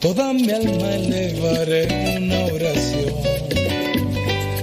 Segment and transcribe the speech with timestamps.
[0.00, 3.14] toda mi alma elevaré una oración.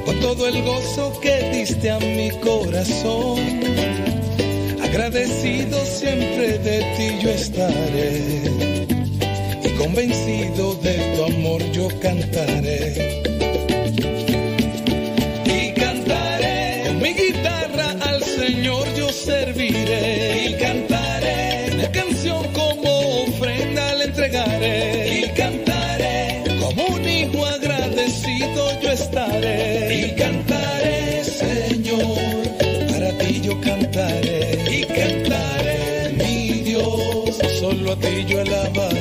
[0.05, 3.39] Con todo el gozo que diste a mi corazón.
[4.81, 8.41] Agradecido siempre de ti yo estaré.
[9.63, 13.21] Y convencido de tu amor yo cantaré.
[15.45, 20.27] Y cantaré con mi guitarra al Señor yo serviré.
[38.45, 38.97] Solo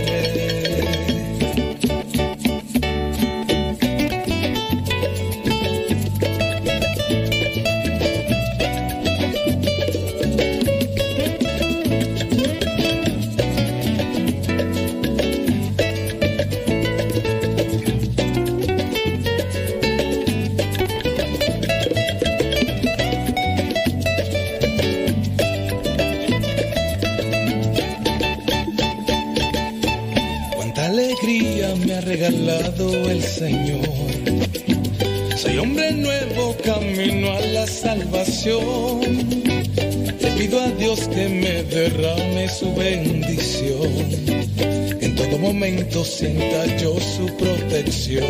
[45.97, 48.25] momento sienta yo su protección.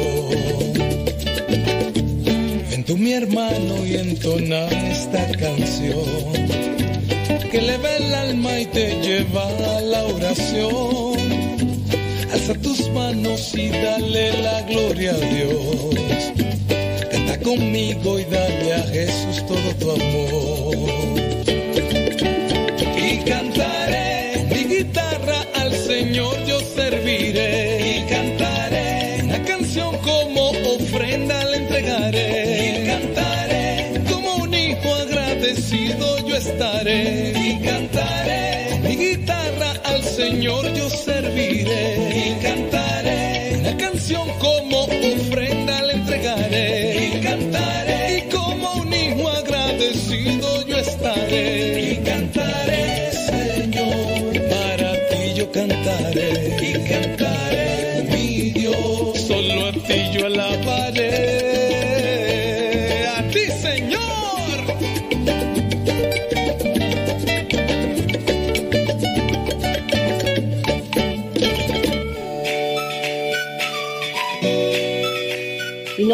[2.71, 6.33] Ven tú mi hermano y entona esta canción
[7.51, 11.19] que eleva el alma y te lleva a la oración.
[12.33, 16.33] Alza tus manos y dale la gloria a Dios.
[17.11, 20.76] Canta conmigo y dale a Jesús todo tu amor.
[40.37, 41.97] Señor yo serviré.
[42.15, 47.07] Y cantaré una canción como ofrenda le entregaré.
[47.07, 51.91] Y cantaré y como un hijo agradecido yo estaré.
[51.91, 56.46] Y cantaré, Señor, para ti yo cantaré.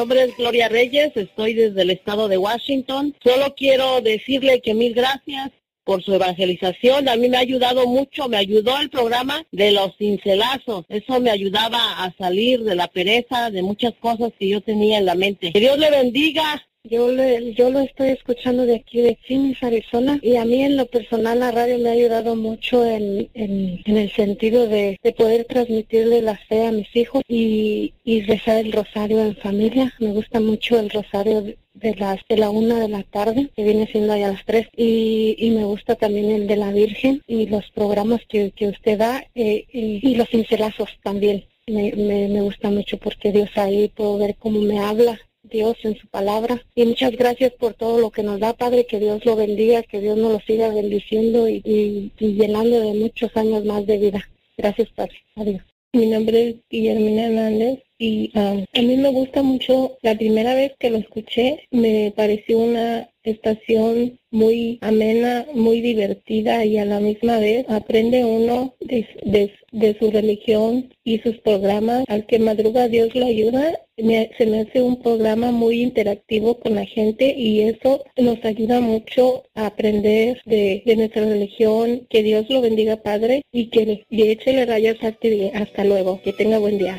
[0.03, 3.15] Nombre es Gloria Reyes, estoy desde el estado de Washington.
[3.23, 5.53] Solo quiero decirle que mil gracias
[5.85, 7.09] por su evangelización.
[7.09, 10.87] A mí me ha ayudado mucho, me ayudó el programa de los cincelazos.
[10.89, 15.07] Eso me ayudaba a salir de la pereza, de muchas cosas que yo tenía en
[15.07, 15.53] la mente.
[15.53, 16.67] Que Dios le bendiga.
[16.85, 20.77] Yo, le, yo lo estoy escuchando de aquí de Phoenix, Arizona, y a mí en
[20.77, 25.13] lo personal la radio me ha ayudado mucho en, en, en el sentido de, de
[25.13, 29.95] poder transmitirle la fe a mis hijos y, y rezar el rosario en familia.
[30.01, 31.43] Me gusta mucho el rosario
[31.75, 35.37] de las de la una de la tarde que viene siendo ya las tres y,
[35.39, 39.25] y me gusta también el de la Virgen y los programas que, que usted da
[39.37, 44.19] eh, y, y los cincelazos también me, me, me gusta mucho porque Dios ahí puedo
[44.19, 45.21] ver cómo me habla
[45.53, 46.65] Dios en su palabra.
[46.75, 50.01] Y muchas gracias por todo lo que nos da, Padre, que Dios lo bendiga, que
[50.01, 54.29] Dios nos lo siga bendiciendo y, y, llenando de muchos años más de vida.
[54.57, 55.17] Gracias, Padre.
[55.37, 55.63] Adiós.
[55.93, 60.73] Mi nombre es Guillermina Hernández y um, a mí me gusta mucho, la primera vez
[60.81, 67.39] que lo escuché me pareció una estación muy amena, muy divertida y a la misma
[67.39, 72.05] vez aprende uno de, su religión y sus programas.
[72.09, 76.75] Al que madruga Dios lo ayuda, me, se me hace un programa muy interactivo con
[76.75, 82.09] la gente y eso nos ayuda mucho a aprender de, de nuestra religión.
[82.11, 86.21] Que Dios lo bendiga, Padre, y que le, eche rayas hasta, hasta luego.
[86.23, 86.99] Que tenga buen día.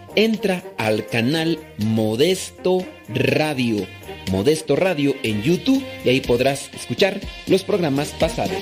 [0.15, 3.85] entra al canal Modesto Radio.
[4.31, 8.57] Modesto Radio en YouTube y ahí podrás escuchar los programas pasados.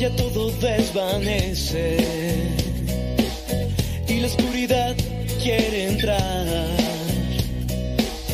[0.00, 1.98] Ya todo desvanece
[4.08, 4.96] y la oscuridad
[5.42, 6.46] quiere entrar.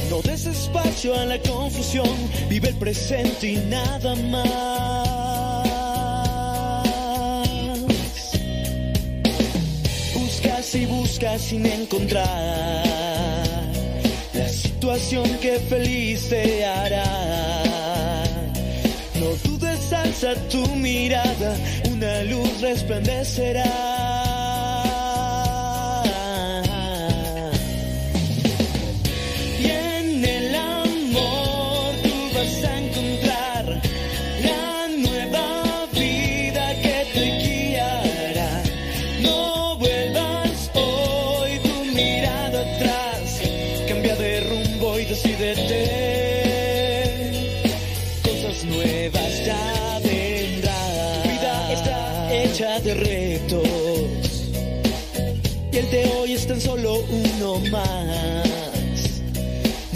[0.08, 2.08] No des espacio a la confusión,
[2.48, 5.08] vive el presente y nada más.
[10.14, 12.86] Buscas y buscas sin encontrar
[14.34, 17.45] la situación que feliz te hará.
[19.92, 21.56] Alza tu mirada,
[21.90, 23.95] una luz resplandecerá.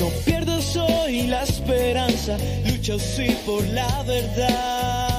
[0.00, 5.09] No pierdas hoy la esperanza, lucha sí por la verdad.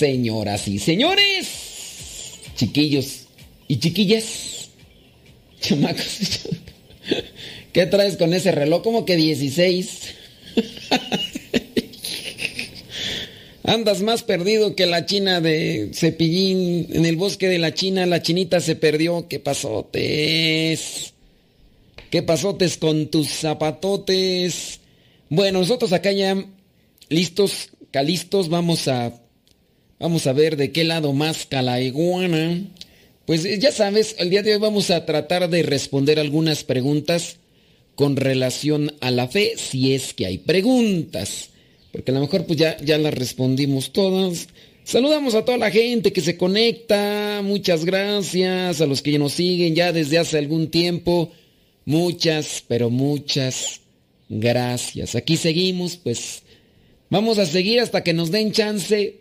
[0.00, 1.46] Señoras y señores,
[2.56, 3.26] chiquillos
[3.68, 4.70] y chiquillas,
[5.60, 6.48] chamacos,
[7.74, 8.82] ¿qué traes con ese reloj?
[8.82, 10.14] Como que 16.
[13.64, 16.86] Andas más perdido que la china de Cepillín.
[16.94, 19.28] En el bosque de la China, la chinita se perdió.
[19.28, 21.12] ¿Qué pasotes?
[22.08, 24.80] ¿Qué pasotes con tus zapatotes?
[25.28, 26.42] Bueno, nosotros acá ya
[27.10, 29.19] listos, calistos, vamos a
[30.00, 32.64] vamos a ver de qué lado más la iguana.
[33.26, 37.36] Pues ya sabes, el día de hoy vamos a tratar de responder algunas preguntas
[37.94, 41.50] con relación a la fe, si es que hay preguntas.
[41.92, 44.48] Porque a lo mejor pues ya, ya las respondimos todas.
[44.84, 47.42] Saludamos a toda la gente que se conecta.
[47.44, 51.30] Muchas gracias a los que nos siguen ya desde hace algún tiempo.
[51.84, 53.80] Muchas, pero muchas
[54.28, 55.14] gracias.
[55.14, 56.42] Aquí seguimos, pues
[57.10, 59.20] vamos a seguir hasta que nos den chance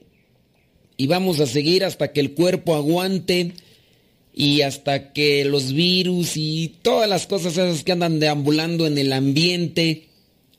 [1.00, 3.54] y vamos a seguir hasta que el cuerpo aguante
[4.36, 9.14] y hasta que los virus y todas las cosas esas que andan deambulando en el
[9.14, 10.08] ambiente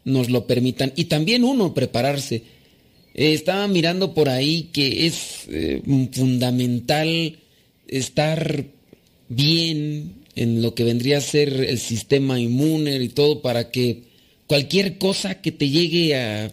[0.05, 0.95] nos lo permitan.
[0.97, 2.43] Y también uno prepararse.
[3.13, 7.37] estaba mirando por ahí que es eh, fundamental
[7.87, 8.65] estar
[9.29, 14.05] bien en lo que vendría a ser el sistema inmune y todo para que
[14.47, 16.51] cualquier cosa que te llegue a...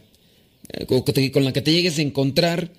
[1.32, 2.70] con la que te llegues a encontrar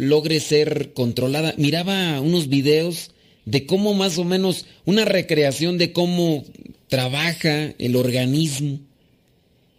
[0.00, 1.54] logre ser controlada.
[1.58, 3.10] Miraba unos videos
[3.44, 6.44] de cómo más o menos una recreación de cómo
[6.88, 8.80] trabaja el organismo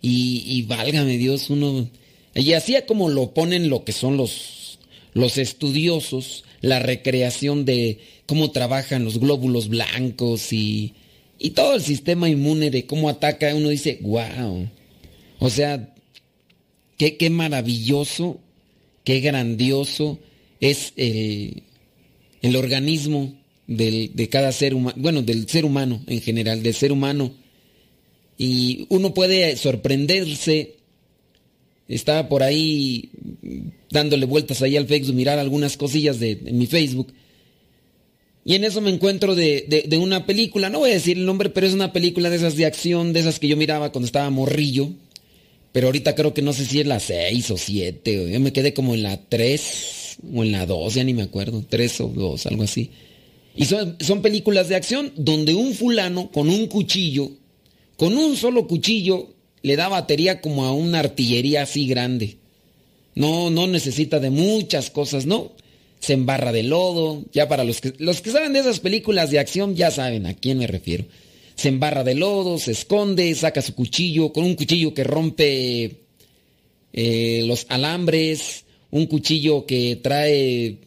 [0.02, 1.90] y, válgame Dios, uno...
[2.34, 4.80] Y así como lo ponen lo que son los,
[5.14, 10.94] los estudiosos, la recreación de cómo trabajan los glóbulos blancos y,
[11.38, 14.68] y todo el sistema inmune de cómo ataca, uno dice, wow.
[15.40, 15.94] O sea,
[16.98, 18.40] qué, qué maravilloso,
[19.12, 20.20] qué grandioso
[20.62, 21.64] es el,
[22.42, 23.34] el organismo
[23.68, 27.34] del, de cada ser humano, bueno, del ser humano en general, del ser humano
[28.38, 30.76] y uno puede sorprenderse.
[31.90, 33.10] Estaba por ahí
[33.90, 37.12] dándole vueltas ahí al Facebook, mirar algunas cosillas de, mi Facebook.
[38.46, 41.50] Y en eso me encuentro de, de, una película, no voy a decir el nombre,
[41.50, 44.30] pero es una película de esas de acción, de esas que yo miraba cuando estaba
[44.30, 44.94] morrillo.
[45.72, 48.74] Pero ahorita creo que no sé si es la 6 o 7, yo me quedé
[48.74, 52.46] como en la 3 o en la 2, ya ni me acuerdo, 3 o 2,
[52.48, 52.92] algo así.
[53.56, 57.32] Y son, son películas de acción donde un fulano con un cuchillo
[58.02, 59.28] con un solo cuchillo
[59.62, 62.38] le da batería como a una artillería así grande.
[63.14, 65.52] No, no necesita de muchas cosas, no.
[66.00, 67.24] Se embarra de lodo.
[67.32, 70.34] Ya para los que, los que saben de esas películas de acción ya saben a
[70.34, 71.06] quién me refiero.
[71.62, 75.98] Se embarra de lodo, se esconde, saca su cuchillo con un cuchillo que rompe
[76.92, 80.78] eh, los alambres, un cuchillo que trae,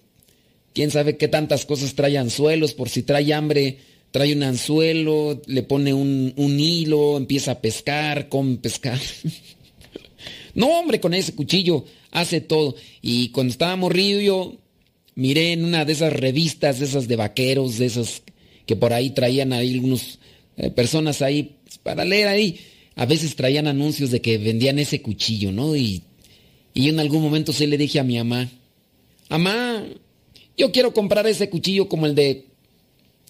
[0.72, 3.78] quién sabe qué tantas cosas trae anzuelos por si trae hambre
[4.14, 9.00] trae un anzuelo, le pone un, hilo, empieza a pescar, come pescar.
[10.54, 12.76] no, hombre, con ese cuchillo hace todo.
[13.02, 14.56] Y cuando estaba morrido yo
[15.16, 18.22] miré en una de esas revistas, de esas de vaqueros, de esas
[18.66, 20.20] que por ahí traían ahí algunas
[20.56, 22.60] eh, personas ahí para leer ahí.
[22.96, 25.74] A veces traían anuncios de que vendían ese cuchillo, ¿no?
[25.74, 26.02] Y,
[26.72, 28.50] y en algún momento se le dije a mi mamá,
[29.28, 29.84] mamá,
[30.56, 32.44] yo quiero comprar ese cuchillo como el de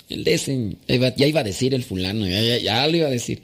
[0.08, 3.40] el de ya iba a decir el fulano, ya, lo iba a decir.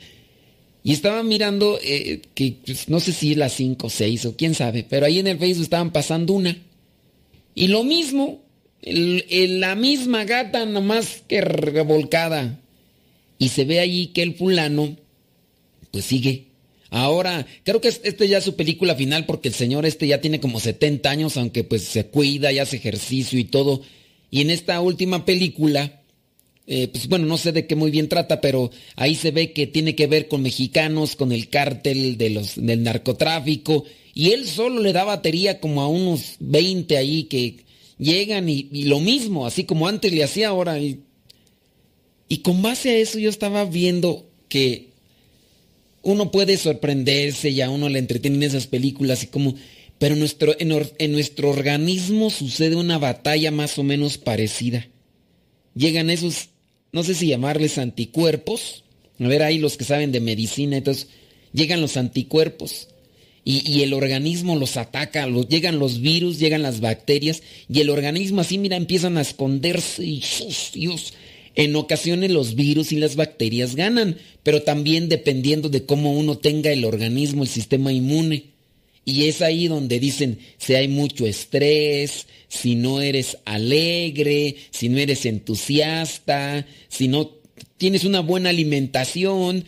[0.83, 4.55] Y estaba mirando, eh, que pues, no sé si las 5 o 6 o quién
[4.55, 6.57] sabe, pero ahí en el Facebook estaban pasando una.
[7.55, 8.43] Y lo mismo,
[8.83, 12.60] la misma gata, nomás que revolcada.
[13.41, 14.97] Y se ve allí que el fulano,
[15.91, 16.51] pues sigue.
[16.91, 20.41] Ahora, creo que este ya es su película final porque el señor este ya tiene
[20.41, 23.81] como 70 años, aunque pues se cuida y hace ejercicio y todo.
[24.31, 26.03] Y en esta última película,
[26.67, 29.67] eh, pues bueno, no sé de qué muy bien trata, pero ahí se ve que
[29.67, 34.83] tiene que ver con mexicanos, con el cártel de los, del narcotráfico, y él solo
[34.83, 37.65] le da batería como a unos 20 ahí que
[37.99, 40.79] llegan y, lo mismo, así como antes le hacía ahora.
[42.31, 44.89] Y con base a eso yo estaba viendo que
[46.01, 49.55] uno puede sorprenderse y a uno le entretienen esas películas y como...
[49.99, 54.89] Pero nuestro, en nuestro organismo sucede una batalla más o menos parecida.
[55.75, 56.49] Llegan esos
[56.93, 58.85] no sé si llamarles anticuerpos.
[59.19, 61.09] A ver, ahí los que saben de medicina, entonces
[61.53, 62.89] llegan los anticuerpos
[63.45, 68.41] y, el organismo los ataca, los, llegan los virus, llegan las bacterias y el organismo
[68.41, 70.23] así, mira, empiezan a esconderse y
[70.73, 71.15] Dios,
[71.61, 76.73] en ocasiones los virus y las bacterias ganan, pero también dependiendo de cómo uno tenga
[76.73, 78.45] el organismo, el sistema inmune.
[79.05, 84.99] Y es ahí donde dicen, si hay mucho estrés, si no eres alegre, si no
[84.99, 87.31] eres entusiasta, si no
[87.77, 89.67] tienes una buena alimentación,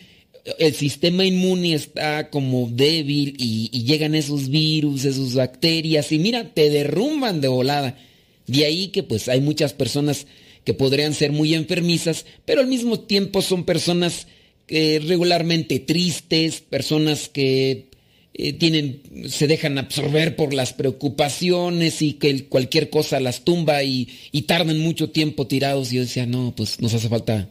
[0.58, 6.54] el sistema inmune está como débil y, y llegan esos virus, esas bacterias y mira,
[6.54, 7.98] te derrumban de volada.
[8.46, 10.26] De ahí que pues hay muchas personas
[10.64, 14.26] que podrían ser muy enfermizas, pero al mismo tiempo son personas
[14.68, 17.88] eh, regularmente tristes, personas que
[18.34, 24.08] eh, tienen, se dejan absorber por las preocupaciones y que cualquier cosa las tumba y,
[24.30, 25.92] y tardan mucho tiempo tirados.
[25.92, 27.50] Y yo decía, no, pues nos hace falta,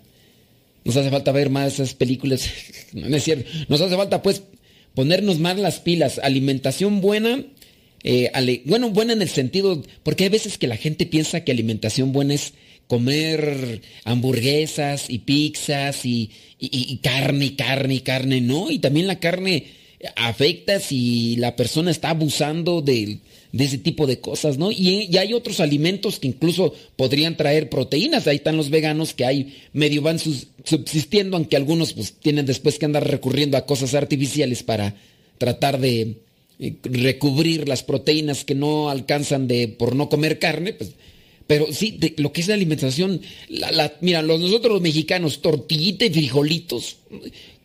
[0.83, 2.49] nos hace falta ver más esas películas.
[2.93, 4.41] no es cierto, nos hace falta pues
[4.95, 7.43] ponernos más las pilas, alimentación buena.
[8.03, 12.11] Eh, bueno, buena en el sentido, porque hay veces que la gente piensa que alimentación
[12.11, 12.53] buena es
[12.87, 16.29] comer hamburguesas y pizzas y,
[17.01, 19.65] carne carne carne, no, y también la carne
[20.15, 23.19] afecta si la persona está abusando de,
[23.57, 24.71] ese tipo de cosas, ¿no?
[24.71, 29.55] Y, hay otros alimentos que incluso podrían traer proteínas, ahí están los veganos que hay
[29.73, 34.95] medio van subsistiendo, aunque algunos pues tienen después que andar recurriendo a cosas artificiales para
[35.37, 36.17] tratar de
[36.83, 40.91] recubrir las proteínas que no alcanzan de por no comer carne, pues
[41.51, 46.09] pero sí, lo que es la alimentación, la, mira, los, nosotros los mexicanos, tortillita y
[46.09, 46.95] frijolitos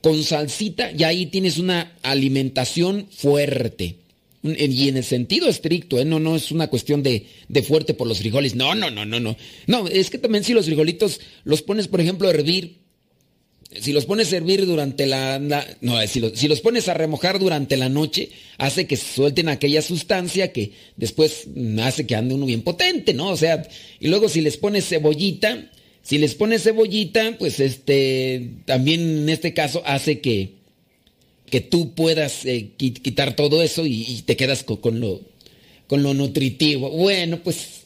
[0.03, 3.99] con salsita, y ahí tienes una alimentación fuerte.
[4.43, 6.05] Y en el sentido estricto, ¿eh?
[6.05, 8.57] no, no es una cuestión de, de, fuerte por los frijoles.
[8.57, 9.37] No, no, no, no, no.
[9.69, 12.79] No, es que también si los frijolitos los pones, por ejemplo, a hervir
[13.73, 15.39] si los pones a hervir durante la...
[15.81, 19.83] no, si los, si los, pones a remojar durante la noche, hace que suelten aquella
[19.83, 21.49] sustancia que después
[21.83, 23.29] hace que ande uno bien potente, ¿no?
[23.31, 23.67] O sea,
[24.01, 25.71] y luego si les pones cebollita,
[26.03, 30.55] si les pones cebollita, pues este, también en este caso hace que,
[31.51, 35.21] que tú puedas eh, quitar todo eso y, te quedas con, lo,
[35.89, 36.91] con lo nutritivo.
[36.91, 37.86] Bueno, pues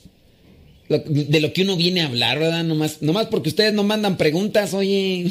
[0.91, 2.65] de lo que uno viene a hablar, ¿verdad?
[2.65, 5.31] Nomás, nomás porque ustedes no mandan preguntas, oye.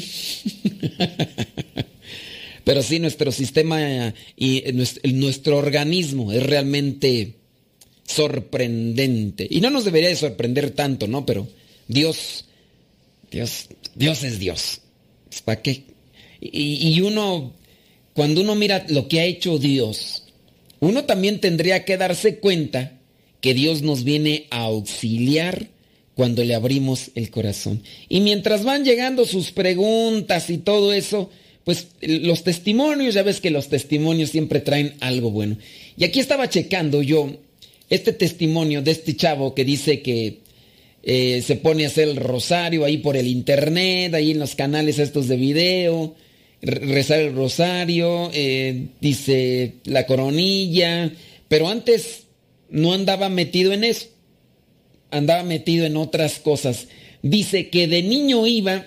[2.64, 7.34] Pero sí, nuestro sistema y nuestro, organismo es realmente
[8.06, 9.46] sorprendente.
[9.50, 11.26] Y no nos debería de sorprender tanto, ¿no?
[11.26, 11.46] Pero
[11.88, 12.46] Dios,
[13.30, 14.80] Dios, Dios es Dios.
[15.44, 15.84] ¿Para qué?
[16.40, 17.52] Y, y uno,
[18.14, 20.24] cuando uno mira lo que ha hecho Dios,
[20.78, 22.99] uno también tendría que darse cuenta
[23.40, 25.68] que Dios nos viene a auxiliar
[26.14, 27.82] cuando le abrimos el corazón.
[28.08, 31.30] Y mientras van llegando sus preguntas y todo eso,
[31.64, 35.56] pues los testimonios, ya ves que los testimonios siempre traen algo bueno.
[35.96, 37.36] Y aquí estaba checando yo
[37.88, 40.38] este testimonio de este chavo que dice que
[41.02, 44.98] eh, se pone a hacer el rosario ahí por el internet, ahí en los canales
[44.98, 46.14] estos de video,
[46.62, 51.12] rezar el rosario, eh, dice la coronilla,
[51.48, 52.24] pero antes
[52.70, 54.08] no andaba metido en eso,
[55.10, 56.88] andaba metido en otras cosas.
[57.22, 58.86] Dice que de niño iba,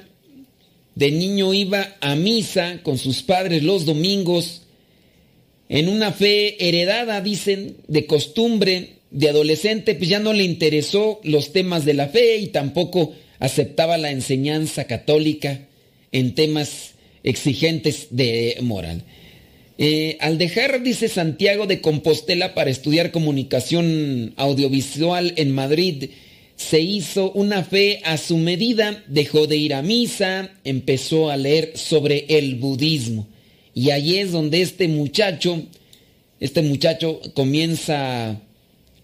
[0.96, 4.62] de niño iba a misa con sus padres los domingos,
[5.70, 11.54] en una fe heredada, dicen, de costumbre, de adolescente, pues ya no le interesó los
[11.54, 15.68] temas de la fe y tampoco aceptaba la enseñanza católica
[16.12, 16.94] en temas
[17.24, 19.04] exigentes de moral.
[19.78, 26.10] Eh, al dejar, dice Santiago de Compostela, para estudiar comunicación audiovisual en Madrid,
[26.56, 31.74] se hizo una fe a su medida, dejó de ir a misa, empezó a leer
[31.76, 33.28] sobre el budismo.
[33.74, 35.64] Y ahí es donde este muchacho,
[36.40, 38.40] este muchacho comienza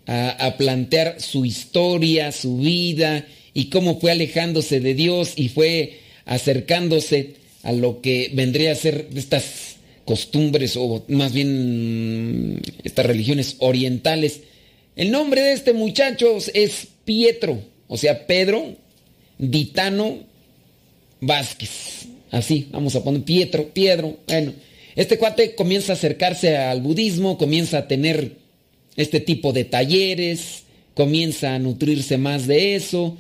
[0.06, 7.36] a, plantear su historia, su vida y cómo fue alejándose de Dios y fue acercándose
[7.64, 9.69] a lo que vendría a ser estas
[10.10, 14.42] costumbres o más bien estas religiones orientales.
[14.96, 18.74] El nombre de este muchacho es Pietro, o sea, Pedro
[19.38, 20.18] Ditano
[21.22, 22.08] Vázquez.
[22.32, 24.18] Así, vamos a poner Pietro, Piedro.
[24.28, 24.54] Bueno,
[24.96, 28.32] este cuate comienza a acercarse al budismo, comienza a tener
[28.96, 30.64] este tipo de talleres,
[30.96, 33.16] comienza a nutrirse más de eso.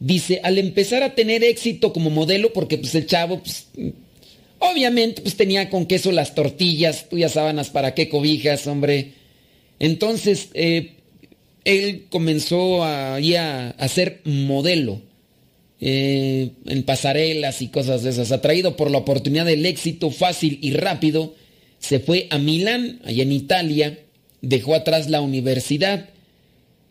[0.00, 3.68] Dice, al empezar a tener éxito como modelo, porque pues el chavo pues,
[4.58, 9.12] Obviamente, pues tenía con queso las tortillas, tuyas sábanas, ¿para qué cobijas, hombre?
[9.78, 10.92] Entonces, eh,
[11.64, 15.02] él comenzó a, a, ser modelo
[15.80, 18.32] eh, en pasarelas y cosas de esas.
[18.32, 21.34] Atraído por la oportunidad del éxito fácil y rápido,
[21.78, 23.98] se fue a Milán, allá en Italia,
[24.40, 26.08] dejó atrás la universidad.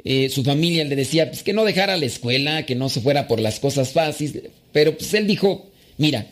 [0.04, 3.28] Eh, su familia le decía pues, que no dejara la escuela, que no se fuera
[3.28, 6.28] por las cosas fáciles, pero pues él dijo, mira,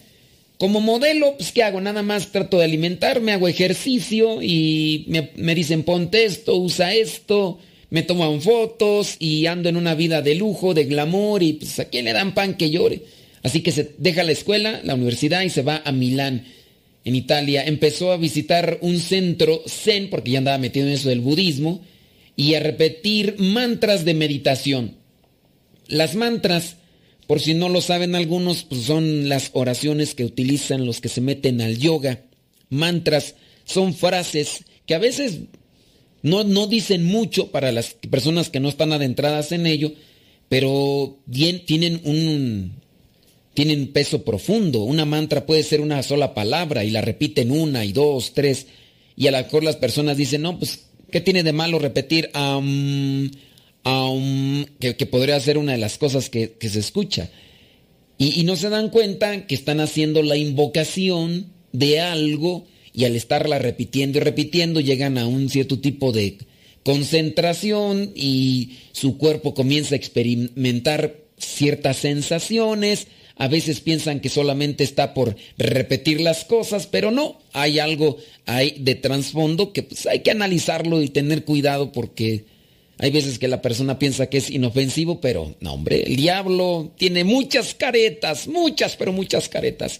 [0.58, 1.82] como modelo, pues ¿qué hago?
[1.82, 8.04] Nada más trato de alimentarme, hago ejercicio y me, dicen ponte esto, usa esto, me
[8.04, 12.06] toman fotos y ando en una vida de lujo, de glamour y pues a quién
[12.06, 13.02] le dan pan que llore.
[13.44, 16.46] Así que se deja la escuela, la universidad y se va a Milán.
[17.06, 21.20] en Italia, empezó a visitar un centro zen, porque ya andaba metido en eso del
[21.20, 21.82] budismo,
[22.38, 24.96] y a repetir mantras de meditación.
[25.88, 26.78] Las mantras,
[27.28, 31.22] por si no lo saben algunos, pues son las oraciones que utilizan los que se
[31.22, 32.22] meten al yoga.
[32.70, 35.40] Mantras son frases que a veces
[36.22, 39.94] no, no dicen mucho para las personas que no están adentradas en ello,
[40.50, 41.20] pero
[41.66, 42.74] tienen un,
[43.54, 44.84] tienen peso profundo.
[44.84, 48.68] Una mantra puede ser una sola palabra y la repiten una y dos, tres.
[49.16, 53.30] Y a lo mejor las personas dicen, no, pues, ¿qué tiene de malo repetir um,
[53.84, 57.30] que, podría ser una de las cosas que, se escucha?
[58.18, 63.16] Y, y, no se dan cuenta que están haciendo la invocación de algo y al
[63.16, 66.38] estarla repitiendo y repitiendo llegan a un cierto tipo de
[66.84, 75.14] concentración y su cuerpo comienza a experimentar ciertas sensaciones a veces piensan que solamente está
[75.14, 80.32] por repetir las cosas, pero no, hay algo ahí de trasfondo que pues, hay que
[80.32, 82.46] analizarlo y tener cuidado porque
[83.00, 87.24] hay veces que la persona piensa que es inofensivo, pero no, hombre, el diablo tiene
[87.24, 90.00] muchas caretas, muchas, pero muchas caretas.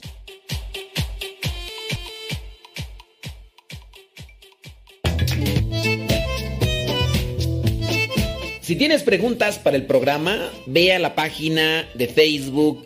[8.62, 12.86] Si tienes preguntas para el programa, ve a la página de Facebook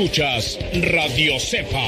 [0.00, 1.84] Escuchas Radio Cepa.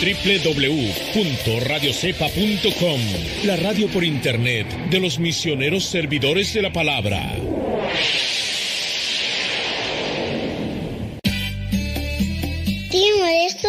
[0.00, 3.00] www.radiocepa.com,
[3.42, 7.34] la radio por internet de los misioneros servidores de la palabra.
[12.92, 13.68] Tío esto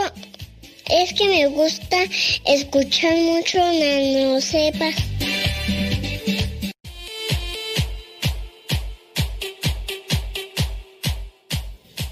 [0.92, 1.98] es que me gusta
[2.46, 4.92] escuchar mucho Nano Cepa.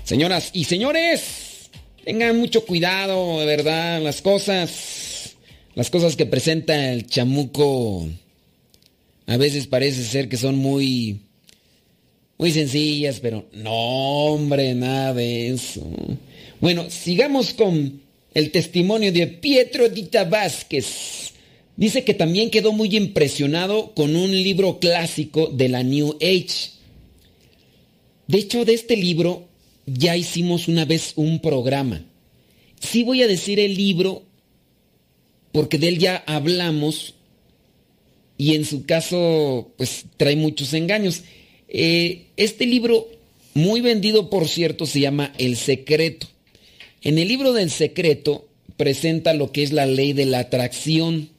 [0.06, 1.72] Señoras y señores,
[2.04, 5.36] tengan mucho cuidado, de verdad, las cosas,
[5.74, 8.08] las cosas que presenta el chamuco
[9.26, 11.22] a veces parece ser que son muy
[12.38, 15.82] muy sencillas, pero no, hombre, nada de eso.
[16.62, 18.00] Bueno, sigamos con
[18.36, 21.32] el testimonio de Pietro Dita Vázquez.
[21.78, 26.70] Dice que también quedó muy impresionado con un libro clásico de la New Age.
[28.28, 29.48] De hecho, de este libro
[29.86, 32.06] ya hicimos una vez un programa.
[32.80, 34.24] Sí voy a decir el libro
[35.52, 37.14] porque de él ya hablamos
[38.38, 41.24] y en su caso pues trae muchos engaños.
[41.68, 43.08] Eh, este libro,
[43.54, 46.28] muy vendido por cierto, se llama El Secreto.
[47.02, 51.30] En el libro del Secreto presenta lo que es la ley de la atracción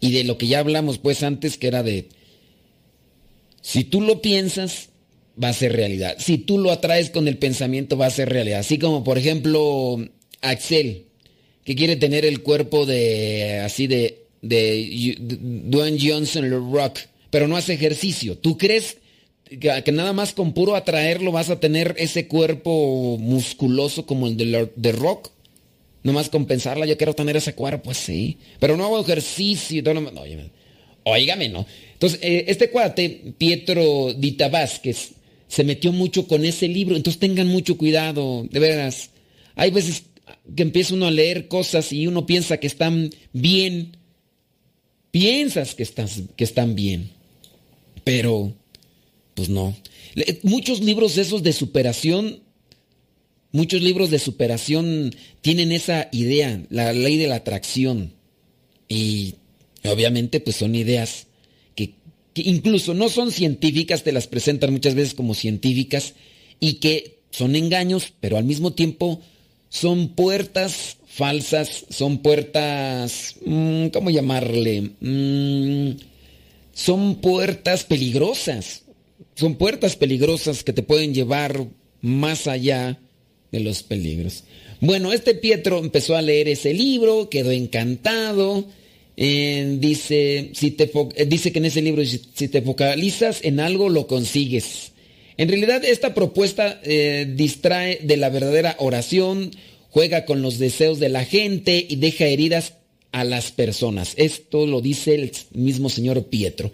[0.00, 2.08] y de lo que ya hablamos pues antes que era de
[3.60, 4.90] si tú lo piensas,
[5.42, 6.16] va a ser realidad.
[6.18, 8.60] Si tú lo atraes con el pensamiento, va a ser realidad.
[8.60, 9.98] Así como, por ejemplo,
[10.40, 11.06] Axel,
[11.64, 17.56] que quiere tener el cuerpo de, así de, de, Dwayne Johnson, el rock, pero no
[17.56, 18.38] hace ejercicio.
[18.38, 18.98] ¿Tú crees
[19.48, 24.36] que, nada más con puro atraerlo vas a tener ese cuerpo musculoso como el
[24.74, 25.30] de, rock?
[26.02, 28.38] Nomás con pensarla, yo quiero tener ese cuerpo, pues sí.
[28.60, 29.82] Pero no hago ejercicio.
[29.82, 30.22] No, no,
[31.02, 31.66] oígame, ¿no?
[31.94, 35.15] Entonces, eh, este cuate, Pietro Dita Vázquez,
[35.48, 36.96] se metió mucho con ese libro.
[36.96, 39.10] Entonces tengan mucho cuidado, de veras.
[39.54, 40.04] Hay veces
[40.54, 43.96] que empieza uno a leer cosas y uno piensa que están bien.
[45.10, 45.86] Piensas que,
[46.36, 47.10] que están bien.
[48.04, 48.52] Pero,
[49.34, 49.76] pues no.
[50.42, 52.40] Muchos libros esos de superación,
[53.52, 58.12] muchos libros de superación tienen esa idea, la ley de la atracción.
[58.88, 59.34] Y
[59.84, 61.26] obviamente pues son ideas
[62.36, 66.12] que incluso no son científicas, te las presentan muchas veces como científicas
[66.60, 69.22] y que son engaños, pero al mismo tiempo
[69.70, 74.90] son puertas falsas, son puertas, mm, ¿cómo llamarle?
[75.00, 75.96] Mm,
[76.74, 78.82] son puertas peligrosas,
[79.34, 81.66] son puertas peligrosas que te pueden llevar
[82.02, 83.00] más allá
[83.50, 84.44] de los peligros.
[84.82, 88.66] Bueno, este Pietro empezó a leer ese libro, quedó encantado,
[89.16, 94.06] dice, si te, eh, dice que en ese libro, si, te focalizas en algo, lo
[94.06, 94.92] consigues.
[95.38, 99.50] En realidad, esta propuesta eh, distrae de la verdadera oración,
[99.90, 102.74] juega con los deseos de la gente y deja heridas
[103.12, 104.12] a las personas.
[104.16, 106.72] Esto lo dice el mismo señor Pietro.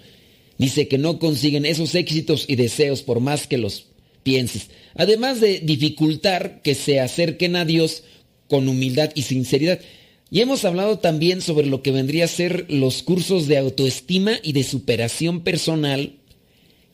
[0.58, 3.86] Dice que no consiguen esos éxitos y deseos por más que los
[4.22, 4.68] pienses.
[4.94, 8.04] Además de dificultar que se acerquen a Dios
[8.48, 9.80] con humildad y sinceridad.
[10.32, 14.54] Y hemos hablado también sobre lo que vendría a ser los cursos de autoestima y
[14.54, 16.14] de superación personal,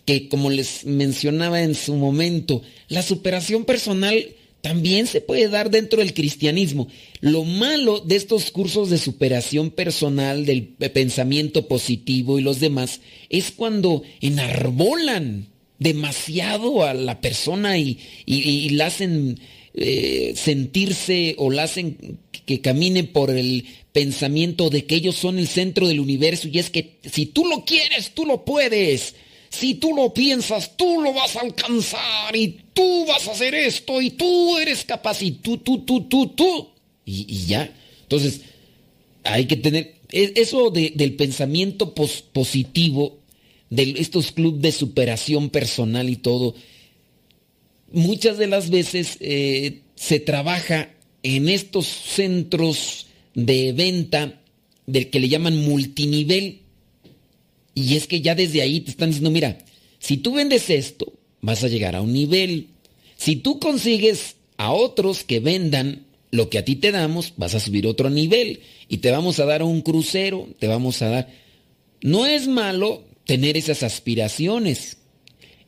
[0.05, 4.27] que como les mencionaba en su momento, la superación personal
[4.61, 6.89] también se puede dar dentro del cristianismo.
[7.21, 13.53] Lo malo de estos cursos de superación personal, del pensamiento positivo y los demás, es
[13.53, 15.47] cuando enarbolan
[15.79, 18.01] demasiado a la persona y,
[18.71, 19.39] la hacen
[19.75, 25.47] eh, sentirse o la hacen que camine por el pensamiento de que ellos son el
[25.47, 29.15] centro del universo y es que si tú lo quieres, tú lo puedes.
[29.51, 34.01] Si tú lo piensas, tú lo vas a alcanzar y tú vas a hacer esto
[34.01, 36.69] y tú eres capaz y tú, tú, tú, tú, tú.
[37.05, 37.71] Y, ya.
[38.03, 38.41] Entonces,
[39.25, 43.19] hay que tener e, eso del pensamiento positivo,
[43.69, 46.55] de estos clubes de superación personal y todo.
[47.93, 50.95] Muchas de las veces eh, se trabaja
[51.37, 54.41] en estos centros de venta
[54.87, 56.61] del que le llaman multinivel
[57.75, 59.59] y es que ya desde ahí te están diciendo, mira,
[59.99, 62.69] si tú vendes esto, vas a llegar a un nivel.
[63.17, 67.61] Si tú consigues a otros que vendan lo que a ti te damos, vas a
[67.61, 71.29] subir otro nivel y te vamos a dar un crucero, te vamos a dar...
[72.01, 74.98] No es malo tener esas aspiraciones.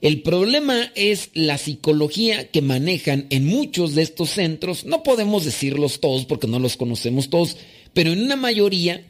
[0.01, 4.87] El problema es la psicología que manejan en muchos de estos centros.
[4.87, 7.59] No podemos decirlos todos porque no los conocemos todos,
[7.93, 9.05] pero en una mayoría,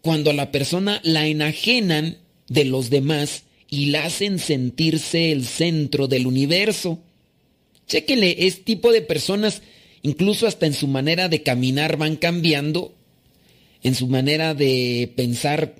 [0.00, 2.16] cuando a la persona la enajenan
[2.48, 6.98] de los demás y la hacen sentirse el centro del universo.
[7.86, 9.60] Chéquenle, es tipo de personas,
[10.02, 12.94] incluso hasta en su manera de caminar van cambiando,
[13.82, 15.74] en su manera de pensar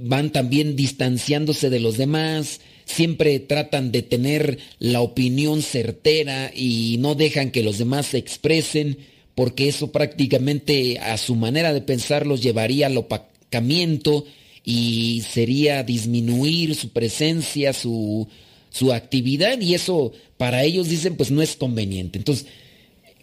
[0.00, 7.14] van también distanciándose de los demás, siempre tratan de tener la opinión certera y no
[7.14, 8.98] dejan que los demás se expresen,
[9.34, 14.24] porque eso prácticamente a su manera de pensar los llevaría al opacamiento
[14.64, 18.28] y sería disminuir su presencia, su,
[18.70, 22.18] su actividad y eso para ellos dicen pues no es conveniente.
[22.18, 22.46] Entonces,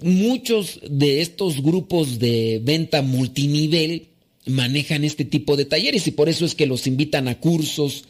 [0.02, 4.08] muchos de estos grupos de venta multinivel
[4.46, 8.06] manejan este tipo de talleres y por eso es que los invitan a cursos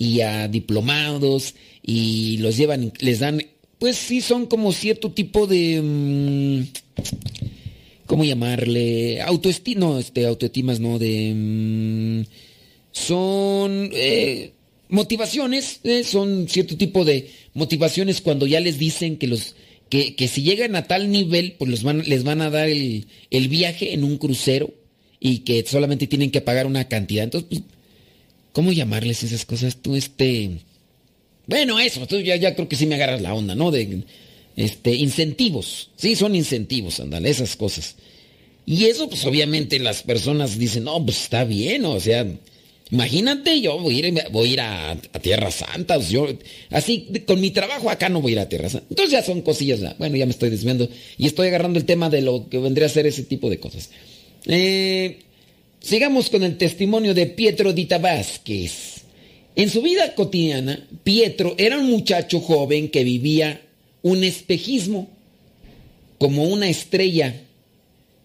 [0.00, 3.42] y a diplomados y los llevan, les dan,
[3.78, 5.78] pues sí son como cierto tipo de...
[5.82, 6.62] Mm,
[8.06, 9.20] ¿Cómo llamarle?
[9.20, 11.34] Autoestima, no, este, autoestimas, no, de...
[11.36, 12.22] Mm,
[12.92, 14.52] son eh,
[14.88, 19.54] motivaciones, eh, son cierto tipo de motivaciones cuando ya les dicen que los
[19.90, 23.92] que, si llegan a tal nivel, pues los van, les van a dar el, viaje
[23.92, 24.72] en un crucero
[25.18, 27.24] y que solamente tienen que pagar una cantidad.
[27.24, 27.62] Entonces, pues,
[28.52, 29.76] ¿cómo llamarles esas cosas?
[29.76, 30.50] Tú, este.
[31.46, 33.70] Bueno, eso, tú ya, ya creo que sí me agarras la onda, ¿no?
[33.70, 34.04] De
[34.56, 35.90] este, incentivos.
[35.96, 37.96] Sí, son incentivos, andale, esas cosas.
[38.66, 42.26] Y eso, pues obviamente las personas dicen, no, pues está bien, o sea,
[42.92, 45.98] Imagínate, yo voy a ir, voy a, ir a, Tierra Santa.
[45.98, 46.26] Yo,
[46.70, 48.86] así, con mi trabajo acá no voy a ir a Tierra Santa.
[48.90, 49.80] Entonces ya son cosillas.
[49.98, 50.88] Bueno, ya me estoy desviando.
[51.16, 53.90] Y estoy agarrando el tema de lo que vendría a ser ese tipo de cosas.
[54.46, 55.20] Eh,
[55.80, 59.02] sigamos con el testimonio de Pietro Dita Vázquez.
[59.56, 63.62] En su vida cotidiana, Pietro era un muchacho joven que vivía
[64.02, 65.08] un espejismo
[66.18, 67.42] como una estrella.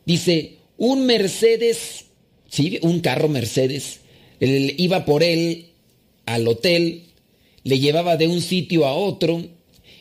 [0.05, 2.05] Dice, un Mercedes,
[2.49, 3.99] sí, un carro Mercedes
[4.39, 5.67] él iba por él
[6.25, 7.03] al hotel,
[7.63, 9.43] le llevaba de un sitio a otro,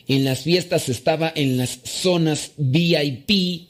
[0.07, 3.69] en las fiestas estaba en las zonas VIP,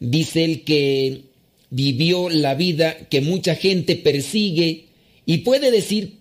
[0.00, 1.22] dice él que
[1.74, 4.84] vivió la vida que mucha gente persigue
[5.26, 6.18] y puede decir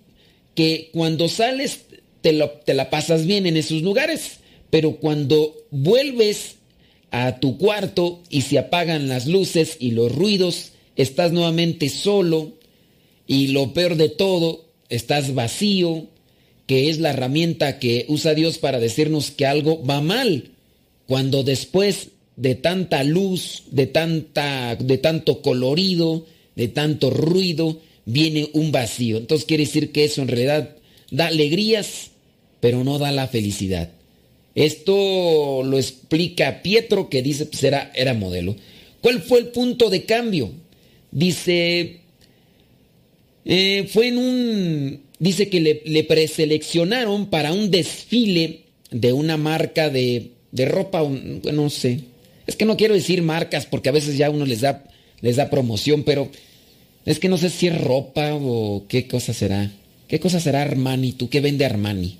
[0.55, 1.81] que cuando sales
[2.21, 4.39] te, la pasas bien en esos lugares,
[4.71, 6.55] pero cuando vuelves
[7.11, 12.53] a tu cuarto y se apagan las luces y los ruidos, estás nuevamente solo,
[13.27, 16.07] y lo peor de todo, estás vacío,
[16.65, 20.49] que es la herramienta que usa Dios para decirnos que algo va mal.
[21.05, 28.71] Cuando después de tanta luz, de, tanta, de tanto colorido, de tanto ruido, viene un
[28.71, 29.17] vacío.
[29.17, 30.75] Entonces quiere decir que eso en realidad
[31.11, 32.11] da alegrías,
[32.59, 33.91] pero no da la felicidad.
[34.55, 38.55] Esto lo explica Pietro, que dice, pues era, era modelo.
[39.01, 40.51] ¿Cuál fue el punto de cambio?
[41.11, 41.99] Dice,
[43.45, 50.31] eh, fue en un, dice que le, preseleccionaron para un desfile de una marca de,
[50.53, 51.99] ropa, no sé,
[52.47, 54.83] Es que no quiero decir marcas porque a veces ya uno les da,
[55.21, 56.29] les da promoción, pero
[57.05, 59.71] es que no sé si es ropa o qué cosa será.
[60.07, 61.13] ¿Qué cosa será Armani?
[61.13, 62.17] ¿Tú qué vende Armani?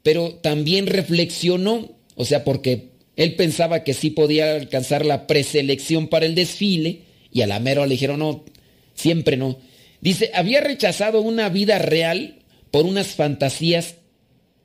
[0.02, 6.26] pero también reflexionó, o sea, porque él pensaba que sí podía alcanzar la preselección para
[6.26, 7.00] el desfile
[7.32, 8.44] y a la le dijeron no,
[8.94, 9.58] siempre no.
[10.02, 12.36] Dice, había rechazado una vida real
[12.70, 13.96] por unas fantasías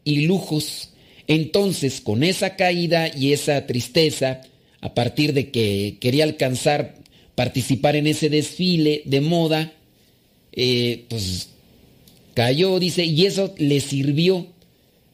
[0.03, 0.89] y lujos.
[1.27, 4.41] Entonces, con esa caída y esa tristeza,
[4.81, 6.95] a partir de que quería alcanzar,
[7.35, 9.73] participar en ese desfile de moda,
[10.53, 11.49] eh, pues
[12.33, 14.47] cayó, dice, y eso le sirvió.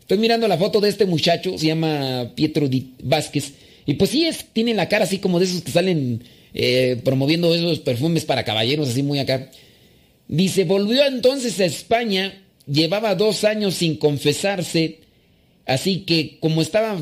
[0.01, 2.69] Estoy mirando la foto de este muchacho, se llama Pietro
[3.03, 3.53] Vázquez,
[3.85, 6.23] y pues sí, es, tiene la cara así como de esos que salen
[6.53, 9.49] eh, promoviendo esos perfumes para caballeros, así muy acá.
[10.27, 14.99] Dice, volvió entonces a España, llevaba dos años sin confesarse,
[15.65, 17.01] así que como estaba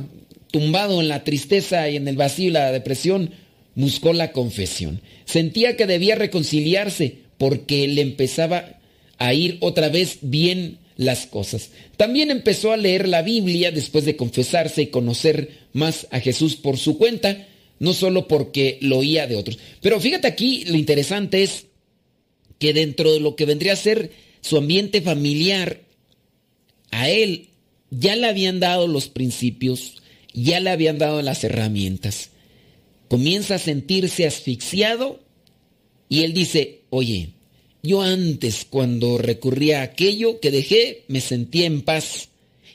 [0.51, 3.31] tumbado en la tristeza y en el vacío y la depresión,
[3.73, 5.01] buscó la confesión.
[5.25, 8.79] Sentía que debía reconciliarse porque le empezaba
[9.17, 11.71] a ir otra vez bien las cosas.
[11.97, 16.77] También empezó a leer la Biblia después de confesarse y conocer más a Jesús por
[16.77, 17.47] su cuenta,
[17.79, 19.59] no solo porque lo oía de otros.
[19.81, 21.65] Pero fíjate aquí, lo interesante es
[22.59, 25.81] que dentro de lo que vendría a ser su ambiente familiar,
[26.91, 27.49] a él
[27.89, 30.01] ya le habían dado los principios,
[30.33, 32.29] ya le habían dado las herramientas.
[33.09, 35.24] Comienza a sentirse asfixiado
[36.09, 37.29] y él dice, oye,
[37.83, 42.29] yo antes cuando recurría a aquello que dejé me sentía en paz.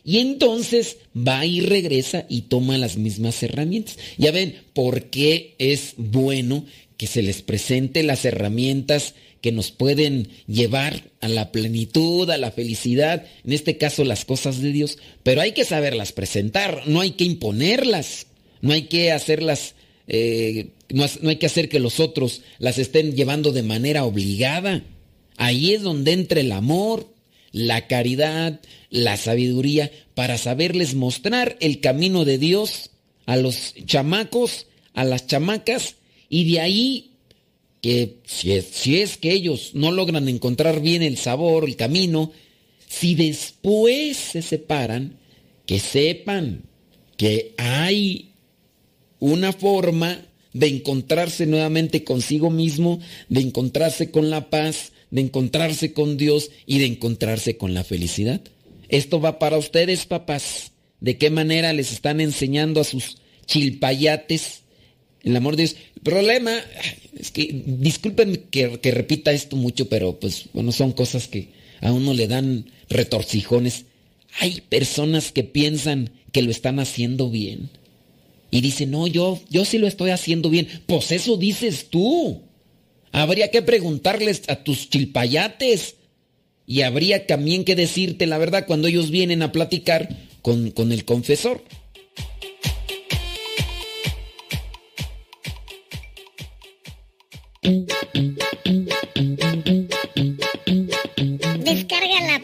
[0.05, 3.99] Y entonces va y regresa y toma las mismas herramientas.
[4.16, 6.64] Ya ven por qué es bueno
[6.97, 12.51] que se les presente las herramientas que nos pueden llevar a la plenitud, a la
[12.51, 17.12] felicidad, en este caso las cosas de Dios, pero hay que saberlas presentar, no hay
[17.12, 18.27] que imponerlas,
[18.61, 19.75] no hay que hacerlas,
[20.12, 24.83] eh, no, hay que hacer que los otros las estén llevando de manera obligada.
[25.37, 27.14] Ahí es donde entra el amor,
[27.53, 32.90] la caridad, la sabiduría, para saberles mostrar el camino de Dios
[33.27, 35.94] a los chamacos, a las chamacas,
[36.29, 37.11] y de ahí
[37.81, 42.33] que si es, si es que ellos no logran encontrar bien el sabor, el camino,
[42.88, 45.20] si después se separan,
[45.66, 46.64] que sepan
[47.16, 48.30] que hay
[49.21, 50.21] una forma
[50.53, 56.79] de encontrarse nuevamente consigo mismo, de encontrarse con la paz, de encontrarse con Dios y
[56.79, 58.41] de encontrarse con la felicidad.
[58.89, 60.73] Esto va para ustedes, papás.
[61.01, 64.63] ¿De qué manera les están enseñando a sus chilpayates
[65.23, 65.77] el amor de Dios?
[65.97, 66.53] El problema
[67.19, 71.49] es que, disculpen que, repita esto mucho, pero pues bueno, son cosas que
[71.81, 73.85] a uno le dan retorcijones.
[74.41, 77.71] Hay personas que piensan que lo están haciendo bien.
[78.51, 80.69] Y dicen, no, yo, yo sí lo estoy haciendo bien.
[80.87, 82.43] Pues eso dices tú.
[83.13, 85.97] Habría que preguntarles a tus chilpayates.
[86.67, 90.09] Y habría también que decirte la verdad cuando ellos vienen a platicar
[90.43, 91.63] con, con el confesor.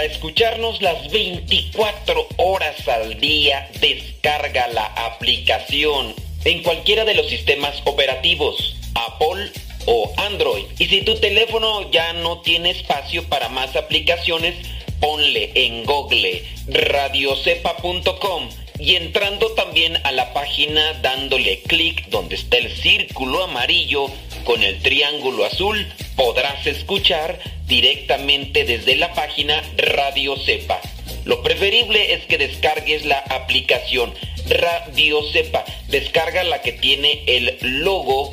[0.00, 6.14] Para escucharnos las 24 horas al día, descarga la aplicación
[6.46, 9.52] en cualquiera de los sistemas operativos, Apple
[9.84, 10.64] o Android.
[10.78, 14.54] Y si tu teléfono ya no tiene espacio para más aplicaciones,
[15.00, 18.48] ponle en Google radiocepa.com
[18.78, 24.06] y entrando también a la página dándole clic donde está el círculo amarillo
[24.44, 25.86] con el triángulo azul,
[26.16, 27.38] podrás escuchar
[27.70, 30.80] directamente desde la página Radio Cepa.
[31.24, 34.12] Lo preferible es que descargues la aplicación
[34.48, 35.64] Radio Cepa.
[35.88, 38.32] Descarga la que tiene el logo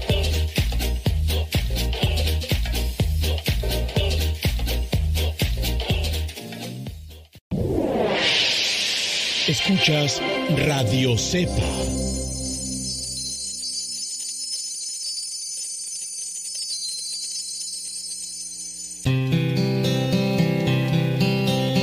[9.51, 10.21] Escuchas
[10.65, 11.51] Radio Cepa.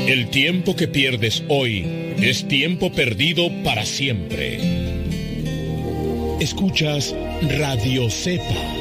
[0.07, 4.59] El tiempo que pierdes hoy es tiempo perdido para siempre.
[6.41, 8.79] Escuchas Radio Cepa.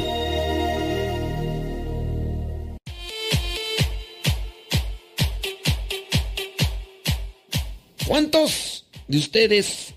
[8.08, 8.77] ¿Cuántos
[9.08, 9.94] de ustedes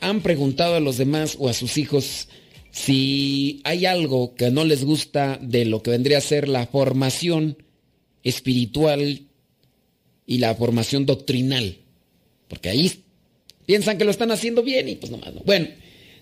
[0.00, 2.28] han preguntado a los demás o a sus hijos
[2.70, 7.56] si hay algo que no les gusta de lo que vendría a ser la formación
[8.22, 9.22] espiritual
[10.26, 11.78] y la formación doctrinal?
[12.48, 12.92] Porque ahí
[13.64, 15.40] piensan que lo están haciendo bien y pues nomás no.
[15.44, 15.68] Bueno,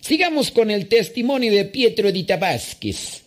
[0.01, 3.23] sigamos con el testimonio de Pietro Edita Vázquez.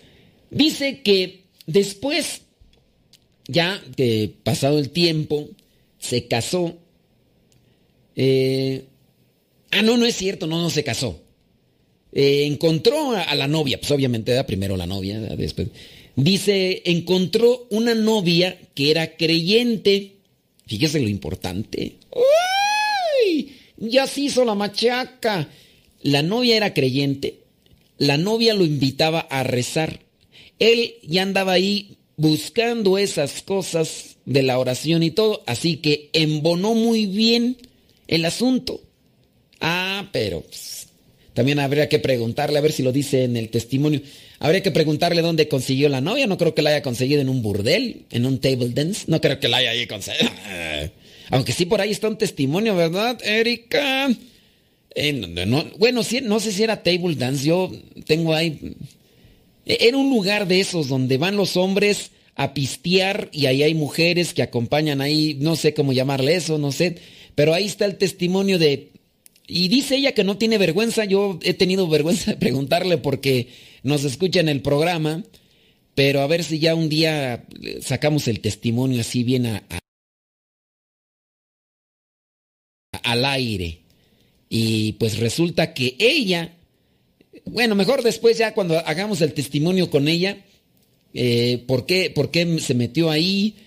[0.49, 2.43] Dice que después,
[3.47, 5.49] ya de pasado el tiempo,
[5.99, 6.77] se casó
[8.17, 8.85] eh,
[9.71, 11.21] ah, no, no es cierto, no, no se casó.
[12.11, 15.67] Eh, encontró a, la novia, pues obviamente era primero la novia, después.
[16.15, 20.15] Dice, encontró una novia que era creyente.
[20.65, 21.97] Fíjese lo importante.
[22.11, 23.53] ¡Uy!
[23.77, 25.47] Ya se hizo la machaca.
[26.01, 27.41] La novia era creyente.
[27.99, 29.99] La novia lo invitaba a rezar.
[30.57, 36.73] Él ya andaba ahí buscando esas cosas de la oración y todo, así que embonó
[36.73, 37.57] muy bien
[38.07, 38.81] el asunto.
[39.59, 40.87] Ah, pero pues,
[41.33, 44.01] también habría que preguntarle, a ver si lo dice en el testimonio.
[44.39, 46.27] Habría que preguntarle dónde consiguió la novia.
[46.27, 49.05] No creo que la haya conseguido en un burdel, en un table dance.
[49.07, 50.31] No creo que la haya ahí conseguido.
[51.29, 54.09] Aunque sí por ahí está un testimonio, ¿verdad, Erika?
[55.77, 57.45] bueno, sí, no sé si era table dance.
[57.45, 57.71] Yo
[58.05, 58.75] tengo ahí.
[59.65, 64.33] Era un lugar de esos donde van los hombres a pistear y ahí hay mujeres
[64.33, 66.95] que acompañan ahí, no sé cómo llamarle eso, no sé
[67.37, 68.93] pero ahí está el testimonio de...
[69.45, 71.05] Y dice ella que no tiene vergüenza.
[71.05, 73.49] Yo he tenido vergüenza de preguntarle porque
[73.83, 75.23] nos escucha en el programa.
[75.93, 77.45] Pero a ver si ya un día
[77.79, 79.63] sacamos el testimonio así bien a,
[83.03, 83.81] al aire.
[84.49, 86.55] Y pues resulta que ella,
[87.45, 90.43] bueno, mejor después ya cuando hagamos el testimonio con ella,
[91.13, 93.57] eh, ¿por, qué, ¿por, qué, se metió ahí?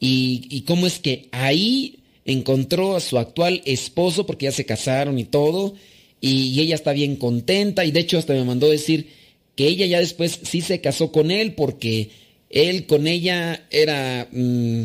[0.00, 1.99] Y, cómo es que ahí
[2.32, 5.74] encontró a su actual esposo porque ya se casaron y todo,
[6.20, 9.08] y, ella está bien contenta y de hecho hasta me mandó decir
[9.56, 12.10] que ella ya después sí se casó con él porque
[12.50, 14.28] él con ella era...
[14.30, 14.84] Mm,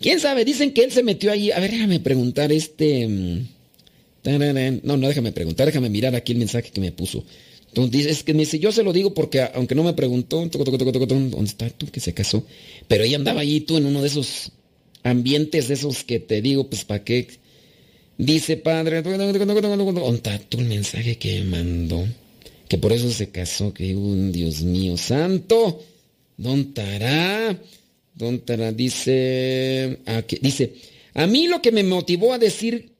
[0.00, 0.44] ¿Quién sabe?
[0.44, 1.50] Dicen que él se metió ahí.
[1.50, 3.08] A ver, déjame preguntar este...
[3.08, 3.48] Mm,
[4.82, 7.24] no, no, déjame preguntar, déjame mirar aquí el mensaje que me puso.
[7.68, 11.44] Entonces, es que me dice, yo se lo digo porque aunque no me preguntó, ¿dónde
[11.44, 12.46] está tú que se casó?
[12.86, 14.52] Pero ella andaba ahí tú en uno de esos
[15.04, 17.28] ambientes esos que te digo, pues para qué.
[18.18, 22.04] Dice padre, ¿dónde tu el mensaje que mandó?
[22.68, 25.82] Que por eso se casó, que un Dios mío santo.
[26.36, 27.60] ¿Dónde estará?
[28.14, 28.72] ¿Dónde estará?
[28.72, 29.98] Dice,
[30.40, 30.74] dice,
[31.14, 32.90] a mí lo que me motivó a decir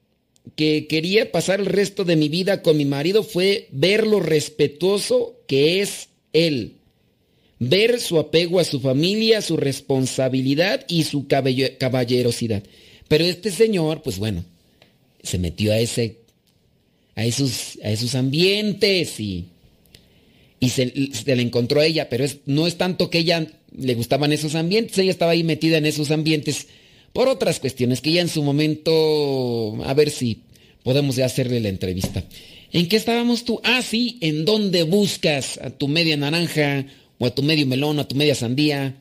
[0.57, 5.41] que quería pasar el resto de mi vida con mi marido fue ver lo respetuoso
[5.47, 6.75] que es él
[7.59, 12.63] ver su apego a su familia, su responsabilidad y su caballerosidad.
[13.09, 14.45] Pero este señor, pues bueno,
[15.23, 16.19] se metió a ese,
[17.15, 19.47] a esos, a esos ambientes y,
[20.61, 23.47] y se, le encontró a ella, pero no es tanto que ella
[23.77, 26.69] le gustaban esos ambientes, ella estaba ahí metida en esos ambientes
[27.13, 30.43] por otras cuestiones que ya en su momento, a ver si
[30.83, 32.25] podemos ya hacerle la entrevista.
[32.73, 33.61] ¿En qué estábamos tú?
[33.63, 36.87] Ah, sí, ¿en dónde buscas a tu media naranja
[37.19, 38.97] o a tu medio melón, a tu media sandía,